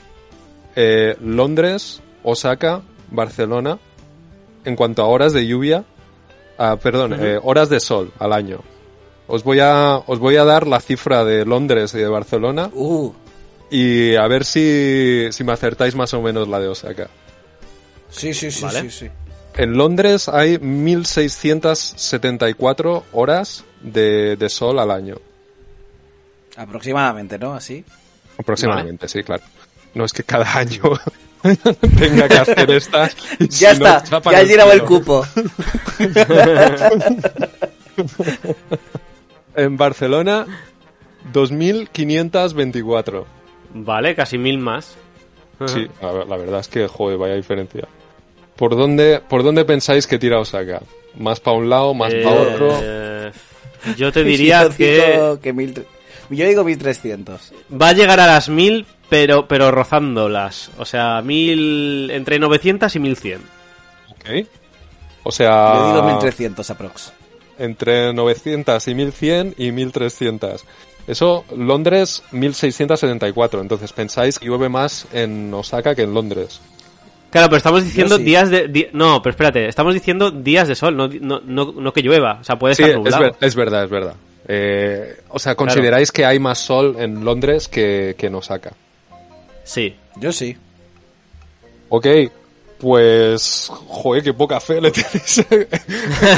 [0.74, 3.78] eh, Londres, Osaka, Barcelona,
[4.64, 5.85] en cuanto a horas de lluvia,
[6.59, 8.61] ah, perdón, eh, horas de sol al año.
[9.26, 13.12] os voy a, os voy a dar la cifra de Londres y de Barcelona Uh,
[13.73, 17.09] y a ver si, si me acertáis más o menos la de Osaka.
[18.11, 18.83] sí, sí, sí, Vale.
[18.83, 19.09] sí, sí.
[19.55, 25.17] En Londres hay 1674 horas de, de sol al año.
[26.57, 27.55] Aproximadamente, ¿no?
[27.55, 27.83] Así.
[28.39, 29.43] Aproximadamente, sí, claro.
[29.95, 30.83] No es que cada año
[31.99, 33.17] tenga que hacer estas.
[33.41, 35.27] Ya si está, ya has llenado el cupo.
[39.55, 40.47] En Barcelona,
[41.31, 43.41] 2524.
[43.75, 44.97] Vale, casi mil más.
[45.67, 47.87] Sí, la, la verdad es que, joder, vaya diferencia.
[48.57, 50.83] ¿Por dónde, ¿Por dónde pensáis que tira Osaka?
[51.17, 53.95] ¿Más para un lado, más Eh, para otro?
[53.97, 55.75] Yo te diría Yo que digo que mil
[56.31, 57.53] Yo digo 1300.
[57.81, 60.71] va a llegar a las mil, pero, pero rozándolas.
[60.79, 63.41] O sea, mil entre 900 y 1100.
[64.11, 64.47] Ok.
[65.25, 67.13] O sea, Yo digo 1300 aprox.
[67.59, 70.65] entre 900 y 1100 y 1300.
[71.07, 73.61] Eso, Londres, 1674.
[73.61, 76.61] Entonces pensáis que llueve más en Osaka que en Londres.
[77.31, 78.25] Claro, pero estamos diciendo sí.
[78.25, 78.69] días de...
[78.69, 82.38] di- no, pero espérate, estamos diciendo días de sol, no, no, no, no que llueva.
[82.41, 83.23] O sea, puede Sí, estar es, nublado.
[83.23, 84.15] ver- es verdad, es verdad.
[84.49, 88.73] Eh, o sea, consideráis que hay más sol en Londres que, que en Osaka.
[89.65, 89.97] Sí.
[90.17, 90.57] Yo sí.
[91.88, 92.07] Ok,
[92.83, 93.71] pues...
[93.87, 95.45] Joder, qué poca fe le tenéis.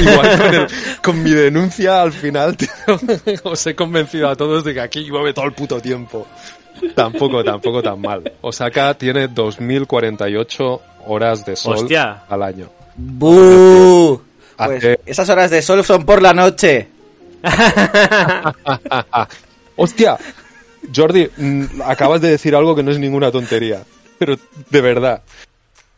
[0.01, 0.67] Igual con, el-
[1.03, 2.69] con mi denuncia al final tío,
[3.43, 6.25] os he convencido a todos de que aquí llueve todo el puto tiempo.
[6.93, 8.31] Tampoco, tampoco tan mal.
[8.41, 12.23] Osaka tiene 2048 horas de sol Hostia.
[12.29, 12.69] al año.
[12.95, 14.21] ¡Bú!
[14.55, 16.87] Pues Hace- esas horas de sol son por la noche.
[19.75, 20.17] ¡Hostia!
[20.95, 23.81] Jordi, mm, acabas de decir algo que no es ninguna tontería.
[24.19, 24.35] Pero
[24.69, 25.23] de verdad.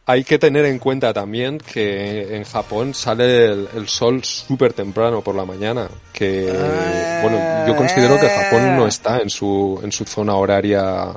[0.10, 5.22] Hay que tener en cuenta también que en Japón sale el, el sol súper temprano
[5.22, 5.90] por la mañana.
[6.14, 6.46] Que,
[7.22, 11.10] bueno, yo considero que Japón no está en su, en su zona horaria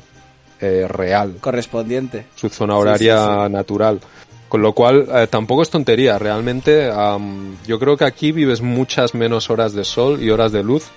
[0.60, 1.36] eh, real.
[1.40, 2.26] Correspondiente.
[2.34, 4.00] su zona Sí, horaria sí, natural.
[4.48, 6.18] Con lo cual, eh, tampoco es tontería.
[6.18, 10.64] Realmente, am, yo creo que aquí vives muchas menos horas de sol y horas de
[10.64, 10.88] luz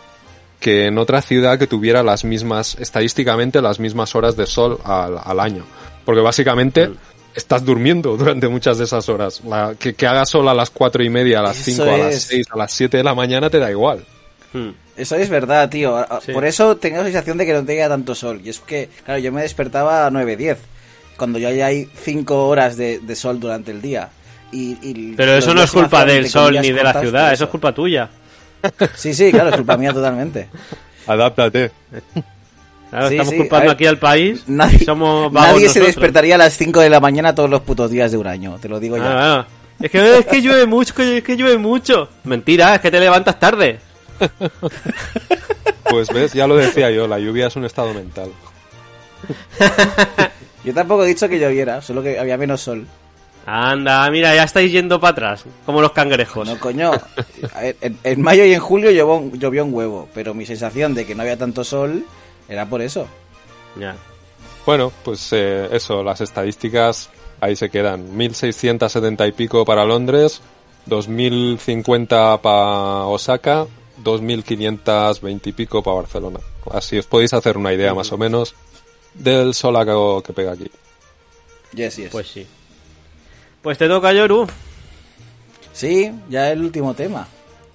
[0.59, 5.19] que en otra ciudad que tuviera las mismas, estadísticamente, las mismas horas de sol al,
[5.23, 5.63] al año.
[6.05, 6.89] Porque básicamente
[7.35, 9.41] estás durmiendo durante muchas de esas horas.
[9.45, 11.97] La- que, que haga sol a las cuatro y media, a las Eso cinco, a
[11.97, 12.23] las es.
[12.23, 14.05] seis, a las siete de la mañana, te da igual.
[14.53, 14.69] Hmm.
[14.95, 16.05] Eso es verdad, tío.
[16.23, 16.31] Sí.
[16.31, 18.41] Por eso tengo la sensación de que no tenía tanto sol.
[18.43, 20.57] Y es que, claro, yo me despertaba a 9, 10.
[21.17, 24.09] Cuando ya hay 5 horas de, de sol durante el día.
[24.51, 27.49] Y, y Pero eso no es culpa del sol ni de la ciudad, eso es
[27.49, 28.07] culpa tuya.
[28.95, 30.47] Sí, sí, claro, es culpa mía totalmente.
[31.07, 31.71] Adáptate.
[32.93, 34.43] Claro, Sí, estamos sí, culpando ver, aquí al país.
[34.45, 35.87] Nadie, somos vagos nadie se nosotros.
[35.87, 38.69] despertaría a las 5 de la mañana todos los putos días de un año, te
[38.69, 39.39] lo digo ya.
[39.39, 39.47] Ah.
[39.79, 42.07] Es que es que llueve mucho, es que llueve mucho.
[42.23, 43.79] Mentira, es que te levantas tarde.
[45.89, 48.31] Pues ves, ya lo decía yo, la lluvia es un estado mental.
[50.63, 52.87] Yo tampoco he dicho que lloviera, solo que había menos sol.
[53.45, 56.47] Anda, mira, ya estáis yendo para atrás, como los cangrejos.
[56.47, 56.91] No, coño.
[57.81, 61.13] En, en mayo y en julio llovió, llovió un huevo, pero mi sensación de que
[61.15, 62.05] no había tanto sol
[62.53, 63.07] era por eso.
[63.79, 63.95] Ya.
[64.65, 67.09] Bueno, pues eh, eso, las estadísticas
[67.41, 68.15] ahí se quedan.
[68.15, 70.41] 1670 y pico para Londres,
[70.85, 76.39] 2050 para Osaka, 2520 y pico para Barcelona.
[76.71, 78.55] Así os podéis hacer una idea más o menos
[79.13, 80.69] del solaco que pega aquí.
[81.73, 82.09] Yes, yes.
[82.11, 82.47] Pues sí.
[83.61, 84.47] Pues te toca, Yoru.
[85.73, 87.27] Sí, ya el último tema.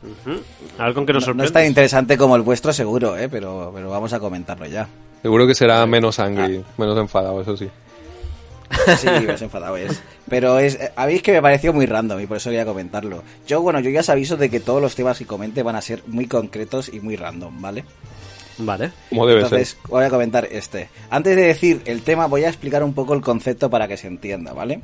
[0.03, 0.41] Ujú.
[0.79, 3.29] A ver con qué nos No, es tan interesante como el vuestro, seguro, ¿eh?
[3.29, 4.89] pero, pero vamos a comentarlo ya.
[5.23, 7.69] Seguro que será menos angry, menos enfadado, eso sí.
[8.99, 10.03] Sí, has enfadado es.
[10.29, 13.23] Pero es, a mí es que me pareció muy random y por eso quería comentarlo.
[13.47, 15.81] Yo, bueno, yo ya os aviso de que todos los temas que comente van a
[15.81, 17.85] ser muy concretos y muy random, ¿vale?
[18.59, 18.91] Vale.
[19.09, 19.79] Como debe Entonces, ser.
[19.89, 20.91] voy a comentar este.
[21.11, 24.09] Antes de decir el tema, voy a explicar un poco el concepto para que se
[24.09, 24.81] entienda, ¿vale?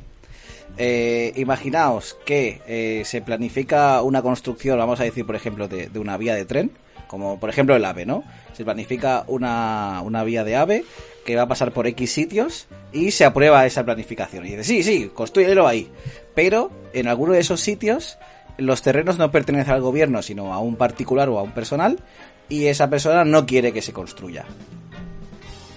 [0.77, 5.99] Eh, imaginaos que eh, se planifica una construcción, vamos a decir, por ejemplo, de, de
[5.99, 6.71] una vía de tren,
[7.07, 8.23] como por ejemplo el AVE, ¿no?
[8.53, 10.85] Se planifica una, una vía de AVE
[11.25, 14.45] que va a pasar por X sitios y se aprueba esa planificación.
[14.45, 15.89] Y dice, sí, sí, construyelo ahí.
[16.33, 18.17] Pero en alguno de esos sitios
[18.57, 21.99] los terrenos no pertenecen al gobierno, sino a un particular o a un personal,
[22.47, 24.45] y esa persona no quiere que se construya.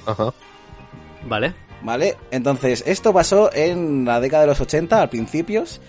[0.07, 0.33] Ajá.
[1.25, 1.55] Vale.
[1.83, 2.17] ¿Vale?
[2.31, 5.81] Entonces, esto pasó en la década de los 80, al principios,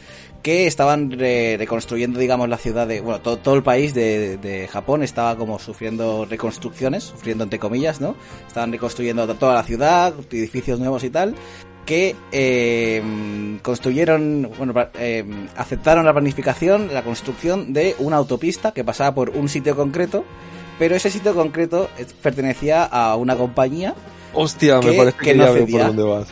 [0.44, 3.02] que estaban re- reconstruyendo, digamos, la ciudad de...
[3.02, 8.00] Bueno, todo, todo el país de, de Japón estaba como sufriendo reconstrucciones, sufriendo entre comillas,
[8.02, 8.16] ¿no?
[8.48, 11.34] Estaban reconstruyendo toda la ciudad, edificios nuevos y tal,
[11.86, 13.02] que eh,
[13.64, 15.26] construyeron, bueno, eh,
[15.58, 20.24] aceptaron la planificación, la construcción de una autopista que pasaba por un sitio concreto,
[20.78, 23.96] pero ese sitio concreto es- pertenecía a una compañía
[24.34, 25.88] Hostia, me parece que, no ya veo por cedía.
[25.88, 26.28] dónde vas.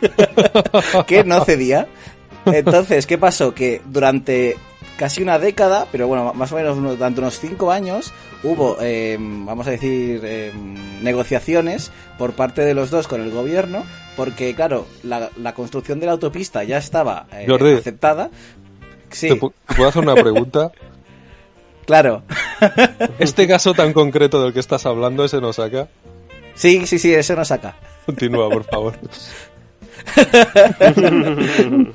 [1.06, 1.86] que no cedía.
[2.46, 3.54] Entonces, ¿qué pasó?
[3.54, 4.56] Que durante
[4.96, 8.12] casi una década, pero bueno, más o menos durante unos cinco años,
[8.42, 10.52] hubo, eh, vamos a decir, eh,
[11.02, 13.84] negociaciones por parte de los dos con el gobierno,
[14.16, 17.74] porque claro, la, la construcción de la autopista ya estaba eh, Jordi.
[17.74, 18.30] aceptada.
[19.10, 20.72] Sí, ¿Te, pu- te puedo hacer una pregunta?
[21.86, 22.22] claro.
[23.18, 25.88] ¿Este caso tan concreto del que estás hablando ese no saca?
[26.58, 27.76] Sí, sí, sí, eso nos saca.
[28.04, 28.94] Continúa, por favor.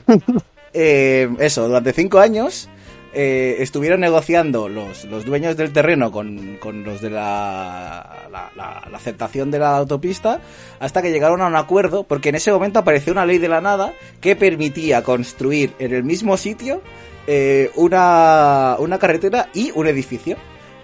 [0.75, 2.67] Eh, eso, durante cinco años
[3.13, 8.87] eh, estuvieron negociando los, los dueños del terreno con, con los de la, la, la-
[8.89, 10.41] la aceptación de la autopista
[10.79, 13.61] hasta que llegaron a un acuerdo porque en ese momento apareció una ley de la
[13.61, 16.81] nada que permitía construir en el mismo sitio
[17.27, 20.37] eh, una, una carretera y un edificio.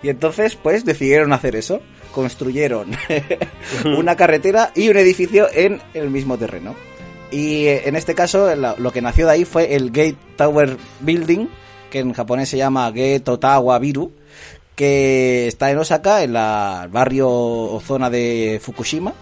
[0.03, 1.81] Y entonces pues decidieron hacer eso.
[2.13, 2.91] Construyeron
[3.97, 6.75] una carretera y un edificio en el mismo terreno.
[7.31, 11.47] Y eh, en este caso lo que nació de ahí fue el Gate Tower Building,
[11.91, 14.11] que en japonés se llama Gate Otawa Biru,
[14.75, 19.13] que está en Osaka, en la el barrio o zona de Fukushima.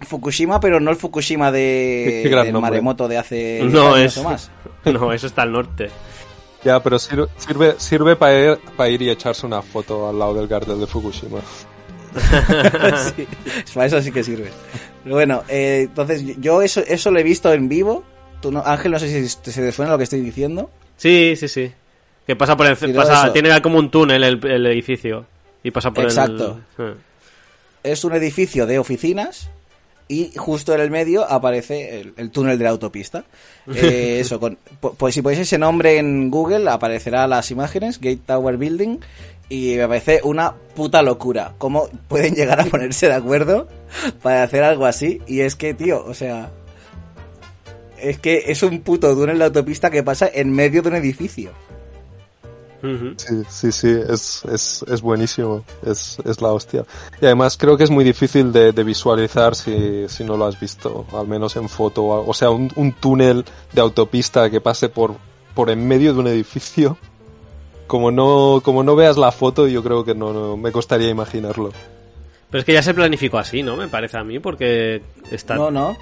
[0.00, 2.60] Fukushima, pero no el Fukushima de, del nombre.
[2.60, 4.50] maremoto de hace No, años es- o más.
[4.84, 5.88] No, eso está al norte.
[6.62, 10.34] Ya, pero sirve, sirve, sirve para ir, para ir y echarse una foto al lado
[10.34, 11.40] del cartel de Fukushima.
[13.14, 13.26] Sí,
[13.74, 14.50] para eso sí que sirve.
[15.04, 18.04] Bueno, eh, entonces yo eso, eso lo he visto en vivo.
[18.40, 20.70] Tú no, Ángel, no sé si te- se te suena lo que estoy diciendo.
[20.96, 21.72] Sí, sí, sí.
[22.26, 22.76] Que pasa por el...
[22.94, 25.26] Pasa- tiene como un túnel el, el edificio.
[25.62, 26.60] Y pasa por Exacto.
[26.78, 26.84] el...
[26.84, 26.94] Eh.
[27.82, 29.50] es un edificio de oficinas
[30.08, 33.24] y justo en el medio aparece el, el túnel de la autopista.
[33.74, 34.58] Eh, eso, con,
[34.98, 38.98] pues si ponéis ese nombre en Google aparecerá las imágenes, Gate Tower Building,
[39.48, 41.54] y me parece una puta locura.
[41.58, 43.68] ¿Cómo pueden llegar a ponerse de acuerdo
[44.22, 45.20] para hacer algo así?
[45.26, 46.52] Y es que, tío, o sea...
[47.96, 51.52] Es que es un puto túnel de autopista que pasa en medio de un edificio.
[53.16, 56.84] Sí, sí, sí, es, es, es buenísimo, es, es la hostia.
[57.18, 60.60] Y además creo que es muy difícil de, de visualizar si, si no lo has
[60.60, 62.02] visto, al menos en foto.
[62.02, 62.30] O algo.
[62.30, 65.14] O sea, un, un túnel de autopista que pase por,
[65.54, 66.98] por en medio de un edificio.
[67.86, 71.70] Como no, como no veas la foto, yo creo que no, no me costaría imaginarlo.
[72.50, 73.76] Pero es que ya se planificó así, ¿no?
[73.76, 75.56] Me parece a mí, porque está...
[75.56, 75.96] No, no.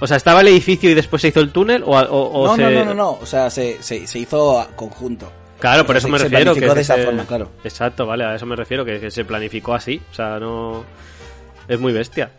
[0.00, 1.84] O sea, ¿estaba el edificio y después se hizo el túnel?
[1.84, 2.62] ¿O, o- o No, se...
[2.62, 3.10] no, no, no, no.
[3.22, 5.30] O sea, se, se, se hizo conjunto.
[5.60, 6.54] Claro, por eso me se refiero.
[6.54, 7.48] Que planificó de esa se- forma, claro.
[7.62, 10.00] Exacto, vale, a eso me refiero, que, que se planificó así.
[10.10, 10.84] O sea, no...
[11.68, 12.32] Es muy bestia.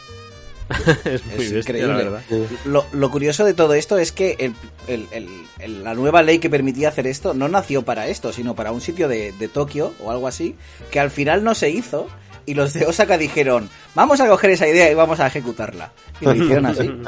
[1.05, 1.87] es muy Es bestia, increíble.
[1.87, 2.21] la verdad.
[2.65, 4.55] Lo, lo curioso de todo esto es que el-
[4.87, 8.55] el- el- el- la nueva ley que permitía hacer esto no nació para esto, sino
[8.55, 10.55] para un sitio de, de Tokio o algo así,
[10.91, 12.07] que al final no se hizo.
[12.45, 15.91] Y los de Osaka dijeron, vamos a coger esa idea y vamos a ejecutarla.
[16.19, 16.91] Y lo hicieron así.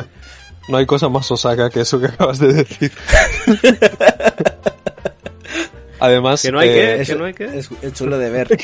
[0.67, 2.91] No hay cosa más Osaka que eso que acabas de decir.
[5.99, 8.57] Además, Que no hay eh, que- Es, no hay que- es- es chulo de ver.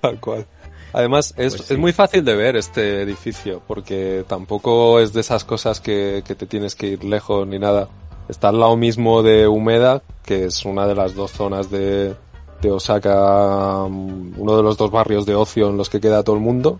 [0.00, 0.46] Tal cual.
[0.92, 1.74] Además, es, Pues sí.
[1.74, 6.34] es muy fácil de ver este edificio, porque tampoco es de esas cosas que, que
[6.34, 7.88] te tienes que ir lejos ni nada.
[8.28, 12.14] Está al lado mismo de Umeda, que es una de las dos zonas de,
[12.60, 16.36] de Osaka, mm, uno de los dos barrios de ocio en los que queda todo
[16.36, 16.78] el mundo.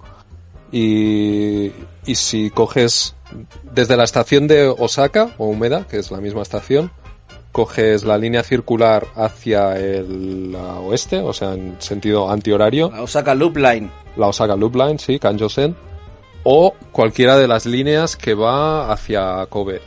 [0.70, 1.72] Y,
[2.06, 3.14] y si coges
[3.74, 6.90] desde la estación de Osaka, o Umeda, que es la misma estación,
[7.53, 13.57] coges la línea circular hacia el oeste, o sea, en sentido antihorario, La Osaka Loop
[13.59, 13.90] Line.
[14.16, 15.76] la Osaka Loop Line, sí, Kanjo-sen,
[16.44, 19.80] o cualquiera de las líneas que va hacia Kobe.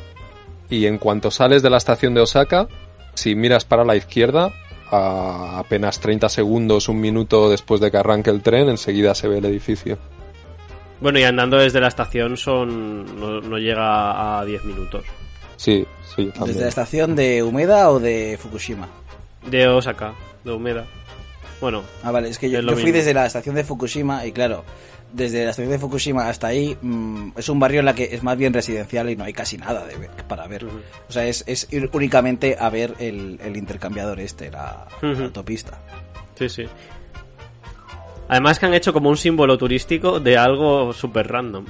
[0.70, 2.68] Y en cuanto sales de la estación de Osaka,
[3.16, 4.53] si miras para la izquierda,
[4.91, 9.39] a apenas 30 segundos, un minuto después de que arranque el tren, enseguida se ve
[9.39, 9.97] el edificio.
[11.01, 15.03] Bueno, y andando desde la estación son no, no llega a 10 minutos.
[15.57, 15.86] Sí,
[16.16, 16.47] sí, también.
[16.47, 18.88] ¿Desde la estación de Umeda o de Fukushima?
[19.49, 20.86] De Osaka, de Umeda.
[21.62, 22.97] Bueno, Ah, vale, es que yo, Es yo fui mismo.
[22.97, 24.66] desde la estación de Fukushima y claro,
[25.14, 28.24] desde la estación de Fukushima hasta ahí mm, es un barrio en la que es
[28.24, 30.66] más bien residencial y no hay casi nada de ver- para ver.
[30.66, 35.80] O sea, es, es ir únicamente a ver el, el intercambiador este, la, la autopista.
[36.38, 36.66] sí, sí.
[38.28, 41.66] Además que han hecho como un símbolo turístico de algo súper random.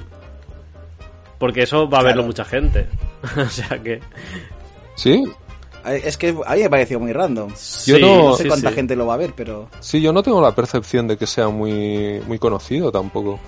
[1.38, 2.26] Porque eso va a verlo Claro.
[2.28, 2.86] mucha gente.
[3.36, 4.00] o sea que...
[4.94, 5.22] Sí,
[5.84, 7.50] Es que a mí me pareció muy random.
[7.50, 8.74] Yo Sí, no- No sé sí, cuánta sí.
[8.74, 9.68] gente lo va a ver, pero...
[9.80, 13.38] sí, yo no tengo la percepción de que sea muy, muy conocido tampoco.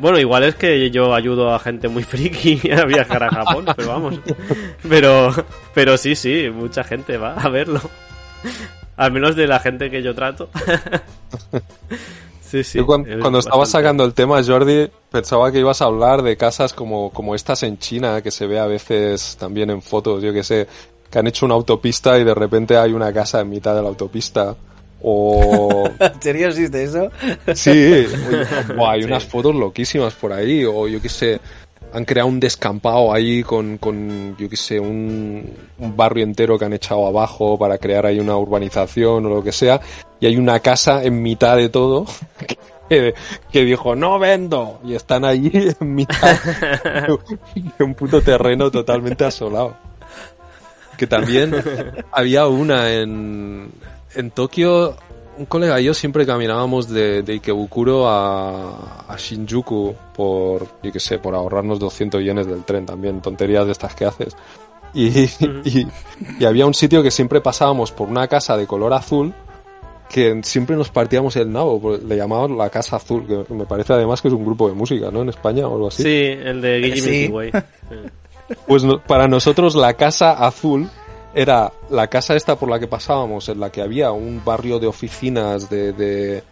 [0.00, 3.88] Bueno, igual es que yo ayudo a gente muy friki a viajar a Japón, pero
[3.88, 4.18] vamos.
[4.88, 5.32] Pero,
[5.74, 7.80] pero sí, sí, mucha gente va a verlo.
[8.96, 10.48] Al menos de la gente que yo trato.
[12.46, 12.78] Sí, sí.
[12.78, 13.84] Yo cuando, es cuando estabas bastante.
[13.84, 17.78] sacando el tema, Jordi, pensaba que ibas a hablar de casas como, como estas en
[17.78, 20.66] China, que se ve a veces también en fotos, yo que sé,
[21.10, 23.88] que han hecho una autopista y de repente hay una casa en mitad de la
[23.88, 24.54] autopista.
[25.02, 25.84] O...
[26.00, 27.10] ¿En serio existe eso?
[27.54, 28.06] Sí,
[28.86, 31.40] hay unas fotos loquísimas por ahí, o yo qué sé,
[31.94, 36.72] han creado un descampado ahí con, con yo qué sé, un, barrio entero que han
[36.72, 39.80] echado abajo para crear ahí una urbanización o lo que sea,
[40.18, 42.04] y hay una casa en mitad de todo
[42.88, 43.14] que,
[43.52, 46.36] que dijo, no vendo, y están allí en mitad
[47.78, 49.76] de un puto terreno totalmente asolado.
[50.96, 51.54] Que también
[52.12, 53.70] había una en,
[54.14, 54.96] en Tokio,
[55.38, 61.00] un colega y yo siempre caminábamos de, de Ikebukuro a, a Shinjuku por, yo qué
[61.00, 64.36] sé, por ahorrarnos 200 yenes del tren también, tonterías de estas que haces.
[64.94, 65.08] Y,
[65.64, 65.86] y,
[66.38, 69.34] y había un sitio que siempre pasábamos por una casa de color azul
[70.08, 74.22] que siempre nos partíamos el nabo, le llamaban la Casa Azul, que me parece además
[74.22, 75.22] que es un grupo de música, ¿no?
[75.22, 76.02] En España o algo así.
[76.04, 77.10] Sí, el de Guille Sí.
[77.10, 77.50] Milky Way.
[78.68, 80.88] Pues no- para nosotros la Casa Azul
[81.34, 84.86] era la casa esta por la que pasábamos, en la que había un barrio de
[84.86, 86.42] oficinas de, de,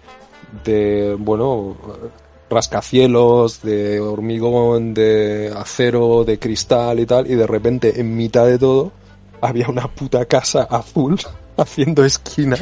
[0.64, 1.76] de bueno,
[2.50, 8.58] rascacielos, de hormigón, de acero, de cristal y tal, y de repente en mitad de
[8.58, 8.92] todo
[9.40, 11.18] había una puta casa azul
[11.56, 12.56] haciendo esquina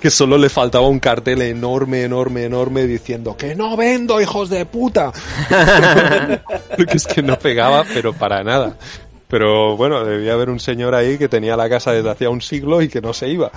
[0.00, 4.66] que solo le faltaba un cartel enorme, enorme, enorme diciendo que no vendo, hijos de
[4.66, 5.12] puta.
[6.76, 8.76] Porque es que no pegaba, pero para nada.
[9.30, 12.82] Pero bueno, debía haber un señor ahí que tenía la casa desde hacía un siglo
[12.82, 13.50] y que no se iba.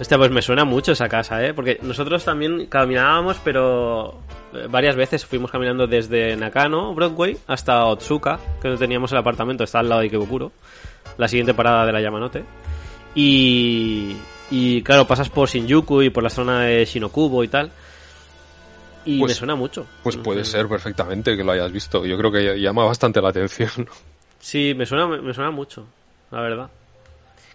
[0.00, 1.54] Hostia, pues me suena mucho esa casa, ¿eh?
[1.54, 4.18] Porque nosotros también caminábamos, pero
[4.54, 9.64] eh, varias veces fuimos caminando desde Nakano, Broadway, hasta Otsuka, que no teníamos el apartamento,
[9.64, 10.52] está al lado de Ikebukuro,
[11.16, 12.44] la siguiente parada de la Yamanote.
[13.14, 14.16] Y,
[14.50, 17.70] y claro, pasas por Shinjuku y por la zona de Shinokubo y tal.
[19.06, 19.86] Y Pues- me suena mucho.
[20.02, 20.44] Pues puede Mm.
[20.44, 22.04] ser perfectamente que lo hayas visto.
[22.04, 23.70] Yo creo que llama bastante la atención.
[24.40, 25.86] Sí, me suena, me suena mucho,
[26.30, 26.70] la verdad.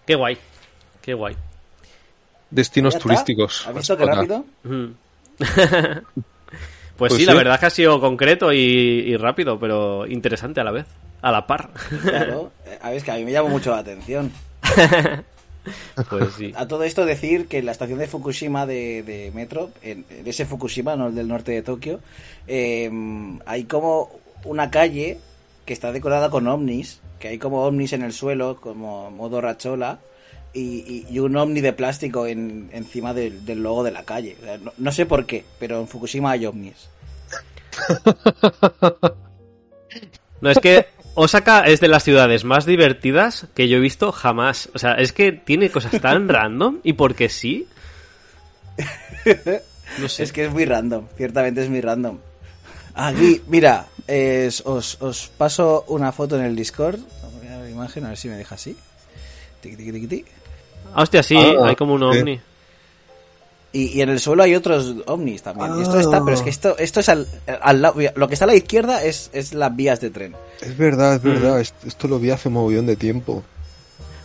[0.06, 0.38] Qué guay,
[1.02, 1.36] qué guay.
[2.50, 3.66] Destinos turísticos.
[3.68, 4.46] ¿Has visto qué rápido?
[4.64, 4.86] Mm.
[5.38, 6.04] pues,
[6.98, 10.64] Pues sí, la verdad es que ha sido concreto y, y rápido, pero interesante a
[10.64, 10.86] la vez,
[11.22, 11.70] a la par.
[12.02, 12.52] Claro.
[12.66, 14.32] Eh, A ver, es que a mí me llama mucho la atención.
[16.10, 16.52] pues sí.
[16.56, 20.28] A todo esto decir que en la estación de Fukushima de, de metro, en, en
[20.28, 22.00] ese Fukushima, no el del norte de Tokio,
[22.48, 22.90] eh,
[23.46, 24.10] hay como
[24.44, 25.20] una calle
[25.66, 30.00] que está decorada con ovnis, que hay como ovnis en el suelo, como modo rachola,
[30.54, 34.36] y, y- y un ovni de plástico en, encima del, del logo de la calle.
[34.42, 36.90] O sea, no, no sé por qué, pero en Fukushima hay ovnis.
[40.42, 44.70] No, es que Osaka es de las ciudades más divertidas que yo he visto jamás.
[44.74, 47.68] O sea, es que tiene cosas tan random y porque sí.
[50.00, 50.24] No sé.
[50.24, 52.18] Es que es muy random, ciertamente es muy random.
[52.96, 57.00] Aquí, mira, es- os, os paso una foto en el Discord.
[57.40, 58.76] Voy a la imagen, a ver si me deja así.
[59.62, 60.26] Tiqui, tiqui, tiqui, ti.
[60.94, 62.40] Ah, hostia, sí, Ah, hay como un ovni.
[63.74, 65.78] Y, y en el suelo hay otros ovnis también.
[65.80, 67.26] Y esto está, pero es que esto, esto es al,
[67.62, 67.96] al lado.
[68.16, 70.36] Lo que está a la izquierda es, es las vías de tren.
[70.60, 71.62] Es verdad, es verdad.
[71.62, 73.44] Esto lo vi hace mogollón de tiempo.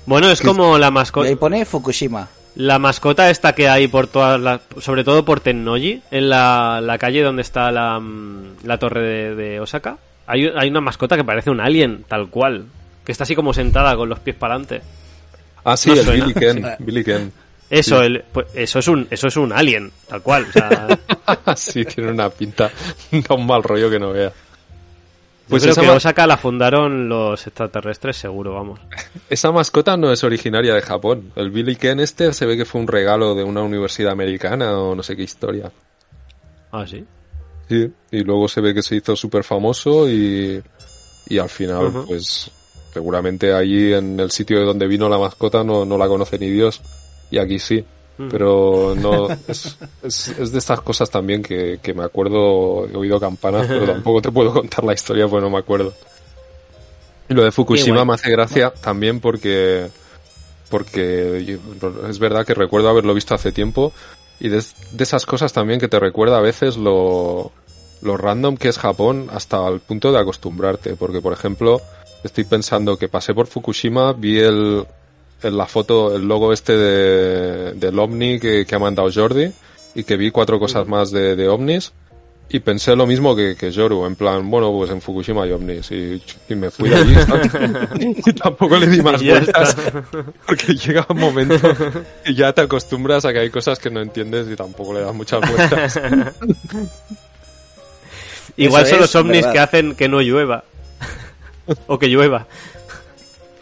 [0.04, 1.28] Bueno, es como la Y mascota.
[1.28, 2.28] ahí pone Fukushima.
[2.56, 4.62] La mascota esta que hay por todas las...
[4.78, 9.34] Sobre todo por Tennoji, en la, la calle donde está la, mm, la torre de,
[9.34, 9.98] de Osaka.
[10.26, 12.64] Hay, hay una mascota que parece un alien, tal cual.
[13.04, 14.82] Que está así como sentada con los pies para adelante.
[15.64, 16.22] Ah, sí, No el.
[16.22, 16.56] Billy Ken.
[16.56, 16.84] Sí.
[16.84, 17.32] Billy Ken.
[17.68, 20.46] Eso, el, pues, eso, es un, eso es un alien, tal cual.
[20.48, 20.86] O sea,
[21.56, 22.70] sí, tiene una pinta,
[23.10, 24.32] da un mal rollo que no vea.
[25.48, 28.80] Pues Pues creo esa, que Osaka la fundaron los extraterrestres, seguro, vamos.
[29.30, 31.32] esa mascota no es originaria de Japón.
[31.36, 34.94] El Billy Ken este se ve que fue un regalo de una universidad americana o
[34.94, 35.70] no sé qué historia.
[36.72, 37.04] Ah, sí.
[37.68, 40.62] Sí, y luego se ve que se hizo súper famoso y,
[41.28, 42.50] y al final, pues
[42.92, 46.48] seguramente allí en el sitio de donde vino la mascota no, no la conoce ni
[46.48, 46.80] Dios.
[47.30, 47.84] Y aquí sí.
[48.18, 48.28] Mm.
[48.28, 53.20] Pero no, es, es, es de estas cosas también que, que me acuerdo, he oído
[53.20, 55.92] campanas, pero tampoco te puedo contar la historia porque no me acuerdo.
[57.28, 59.88] Y lo de Fukushima me hace gracia también porque,
[60.70, 61.58] porque
[62.08, 63.92] es verdad que recuerdo haberlo visto hace tiempo
[64.38, 64.62] y de,
[64.92, 67.50] de esas cosas también que te recuerda a veces lo,
[68.02, 70.94] lo random que es Japón hasta el punto de acostumbrarte.
[70.94, 71.80] Porque, por ejemplo,
[72.22, 74.86] estoy pensando que pasé por Fukushima, vi el,
[75.42, 79.50] la foto el logo este de, del ovni que, que ha mandado Jordi
[79.94, 81.92] y que vi cuatro cosas más de, de ovnis
[82.48, 85.90] Y pensé lo mismo que, que Yoru, en plan, bueno, pues en Fukushima hay ovnis.
[85.90, 87.14] Y, y me fui de allí.
[88.24, 89.76] y tampoco le di más vueltas.
[90.46, 91.58] Porque llega un momento
[92.24, 95.12] y ya te acostumbras a que hay cosas que no entiendes y tampoco le das
[95.12, 96.00] muchas vueltas.
[98.56, 99.52] Igual Eso son es, los ovnis ¿verdad?
[99.52, 100.62] que hacen que no llueva.
[101.88, 102.46] o que llueva.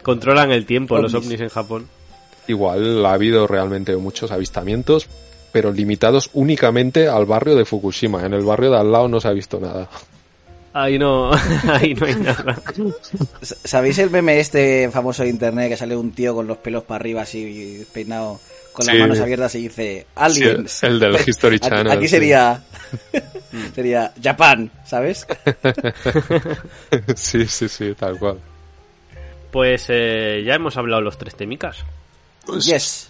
[0.05, 1.41] Controlan el tiempo los Ovnis.
[1.41, 1.87] en Japón.
[2.47, 5.07] Igual ha habido realmente muchos avistamientos,
[5.51, 8.23] pero limitados únicamente al barrio de Fukushima.
[8.23, 9.89] En el barrio de al lado no se ha visto nada.
[10.73, 11.31] Ahí no,
[11.71, 12.61] ahí no hay nada.
[13.41, 16.97] ¿Sabéis el meme este famoso de internet que sale un tío con los pelos para
[16.97, 18.39] arriba así peinado
[18.73, 19.01] con las Sí.
[19.01, 20.69] manos abiertas y dice aliens?
[20.71, 22.61] Sí, el del History Channel, Aquí sería
[23.73, 25.25] sería Japan, ¿sabes?
[27.15, 28.37] sí, sí, sí, tal cual.
[29.55, 31.77] Pues eh, ya hemos hablado los tres temicas.
[32.65, 33.09] Yes.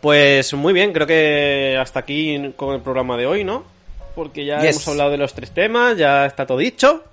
[0.00, 3.62] Pues muy bien, creo que hasta aquí con el programa de hoy, ¿no?
[4.16, 4.70] Porque ya Yes.
[4.74, 7.04] hemos hablado de los tres temas, ya está todo dicho.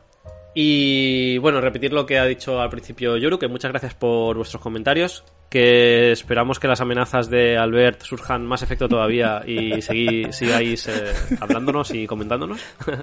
[0.58, 4.64] Y bueno, repetir lo que ha dicho al principio Yoru, que muchas gracias por vuestros
[4.64, 10.88] comentarios, que esperamos que las amenazas de Albert surjan más efecto todavía y seguí, sigáis
[10.88, 12.62] eh, hablándonos y comentándonos.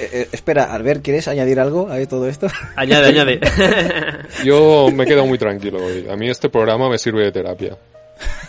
[0.00, 2.48] Eh, eh, espera, Albert, ¿quieres añadir algo a todo esto?
[2.74, 3.38] añade, añade.
[4.44, 6.04] Yo me he quedado muy tranquilo hoy.
[6.10, 7.78] A mí este programa me sirve de terapia.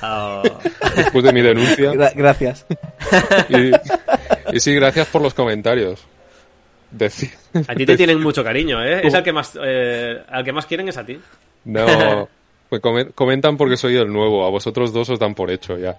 [0.01, 0.41] Ah,
[0.95, 1.91] Después de mi denuncia.
[1.91, 2.65] Gra- gracias.
[3.49, 6.03] Y, y sí, gracias por los comentarios.
[7.67, 9.01] A ti te tienen mucho cariño, ¿eh?
[9.07, 11.19] Es al que más, eh, al que más quieren es a ti.
[11.65, 12.27] No,
[12.81, 14.45] come- comentan porque soy el nuevo.
[14.45, 15.97] A vosotros dos os dan por hecho ya.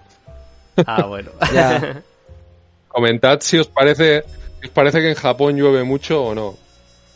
[0.85, 1.31] Ah, bueno.
[1.53, 2.01] Ya.
[2.87, 4.23] Comentad si os parece,
[4.59, 6.57] si os parece que en Japón llueve mucho o no.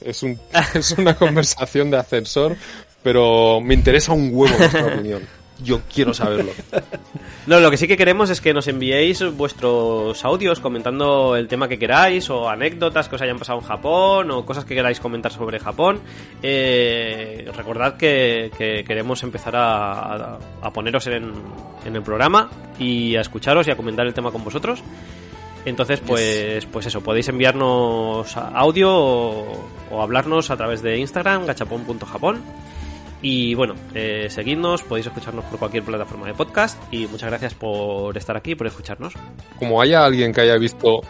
[0.02, 0.40] Es, un,
[0.74, 2.56] es una conversación de ascensor,
[3.04, 5.22] pero me interesa un huevo vuestra opinión.
[5.64, 6.52] Yo quiero saberlo.
[7.48, 11.68] No, lo que sí que queremos es que nos enviéis vuestros audios comentando el tema
[11.68, 15.32] que queráis o anécdotas que os hayan pasado en Japón o cosas que queráis comentar
[15.32, 16.00] sobre Japón.
[16.42, 21.32] Eh, recordad que, que queremos empezar a, a- poneros en,
[21.86, 22.50] en el programa
[22.80, 24.82] y a escucharos y a comentar el tema con vosotros.
[25.66, 32.42] Entonces, pues, pues eso, podéis enviarnos audio o, o hablarnos a través de Instagram, gachapon.japón.
[33.28, 36.80] Y bueno, eh, seguidnos, podéis escucharnos por cualquier plataforma de podcast.
[36.94, 39.14] Y muchas gracias por estar aquí, por escucharnos.
[39.58, 41.02] Como haya alguien que haya visto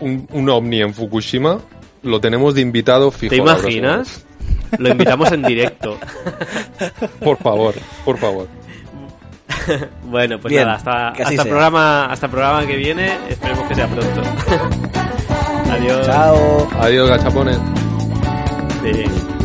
[0.00, 1.60] un, un ovni en Fukushima,
[2.02, 3.30] lo tenemos de invitado fijo.
[3.30, 4.26] ¿Te imaginas?
[4.78, 5.96] Lo invitamos en directo.
[7.20, 8.48] Por favor, por favor.
[10.04, 13.16] Bueno, pues Bien, nada, hasta, hasta, el programa, hasta el programa que viene.
[13.28, 14.22] Esperemos que sea pronto.
[15.70, 16.06] Adiós.
[16.06, 16.68] Chao.
[16.80, 17.58] Adiós, gachapones.
[18.82, 19.39] Sí.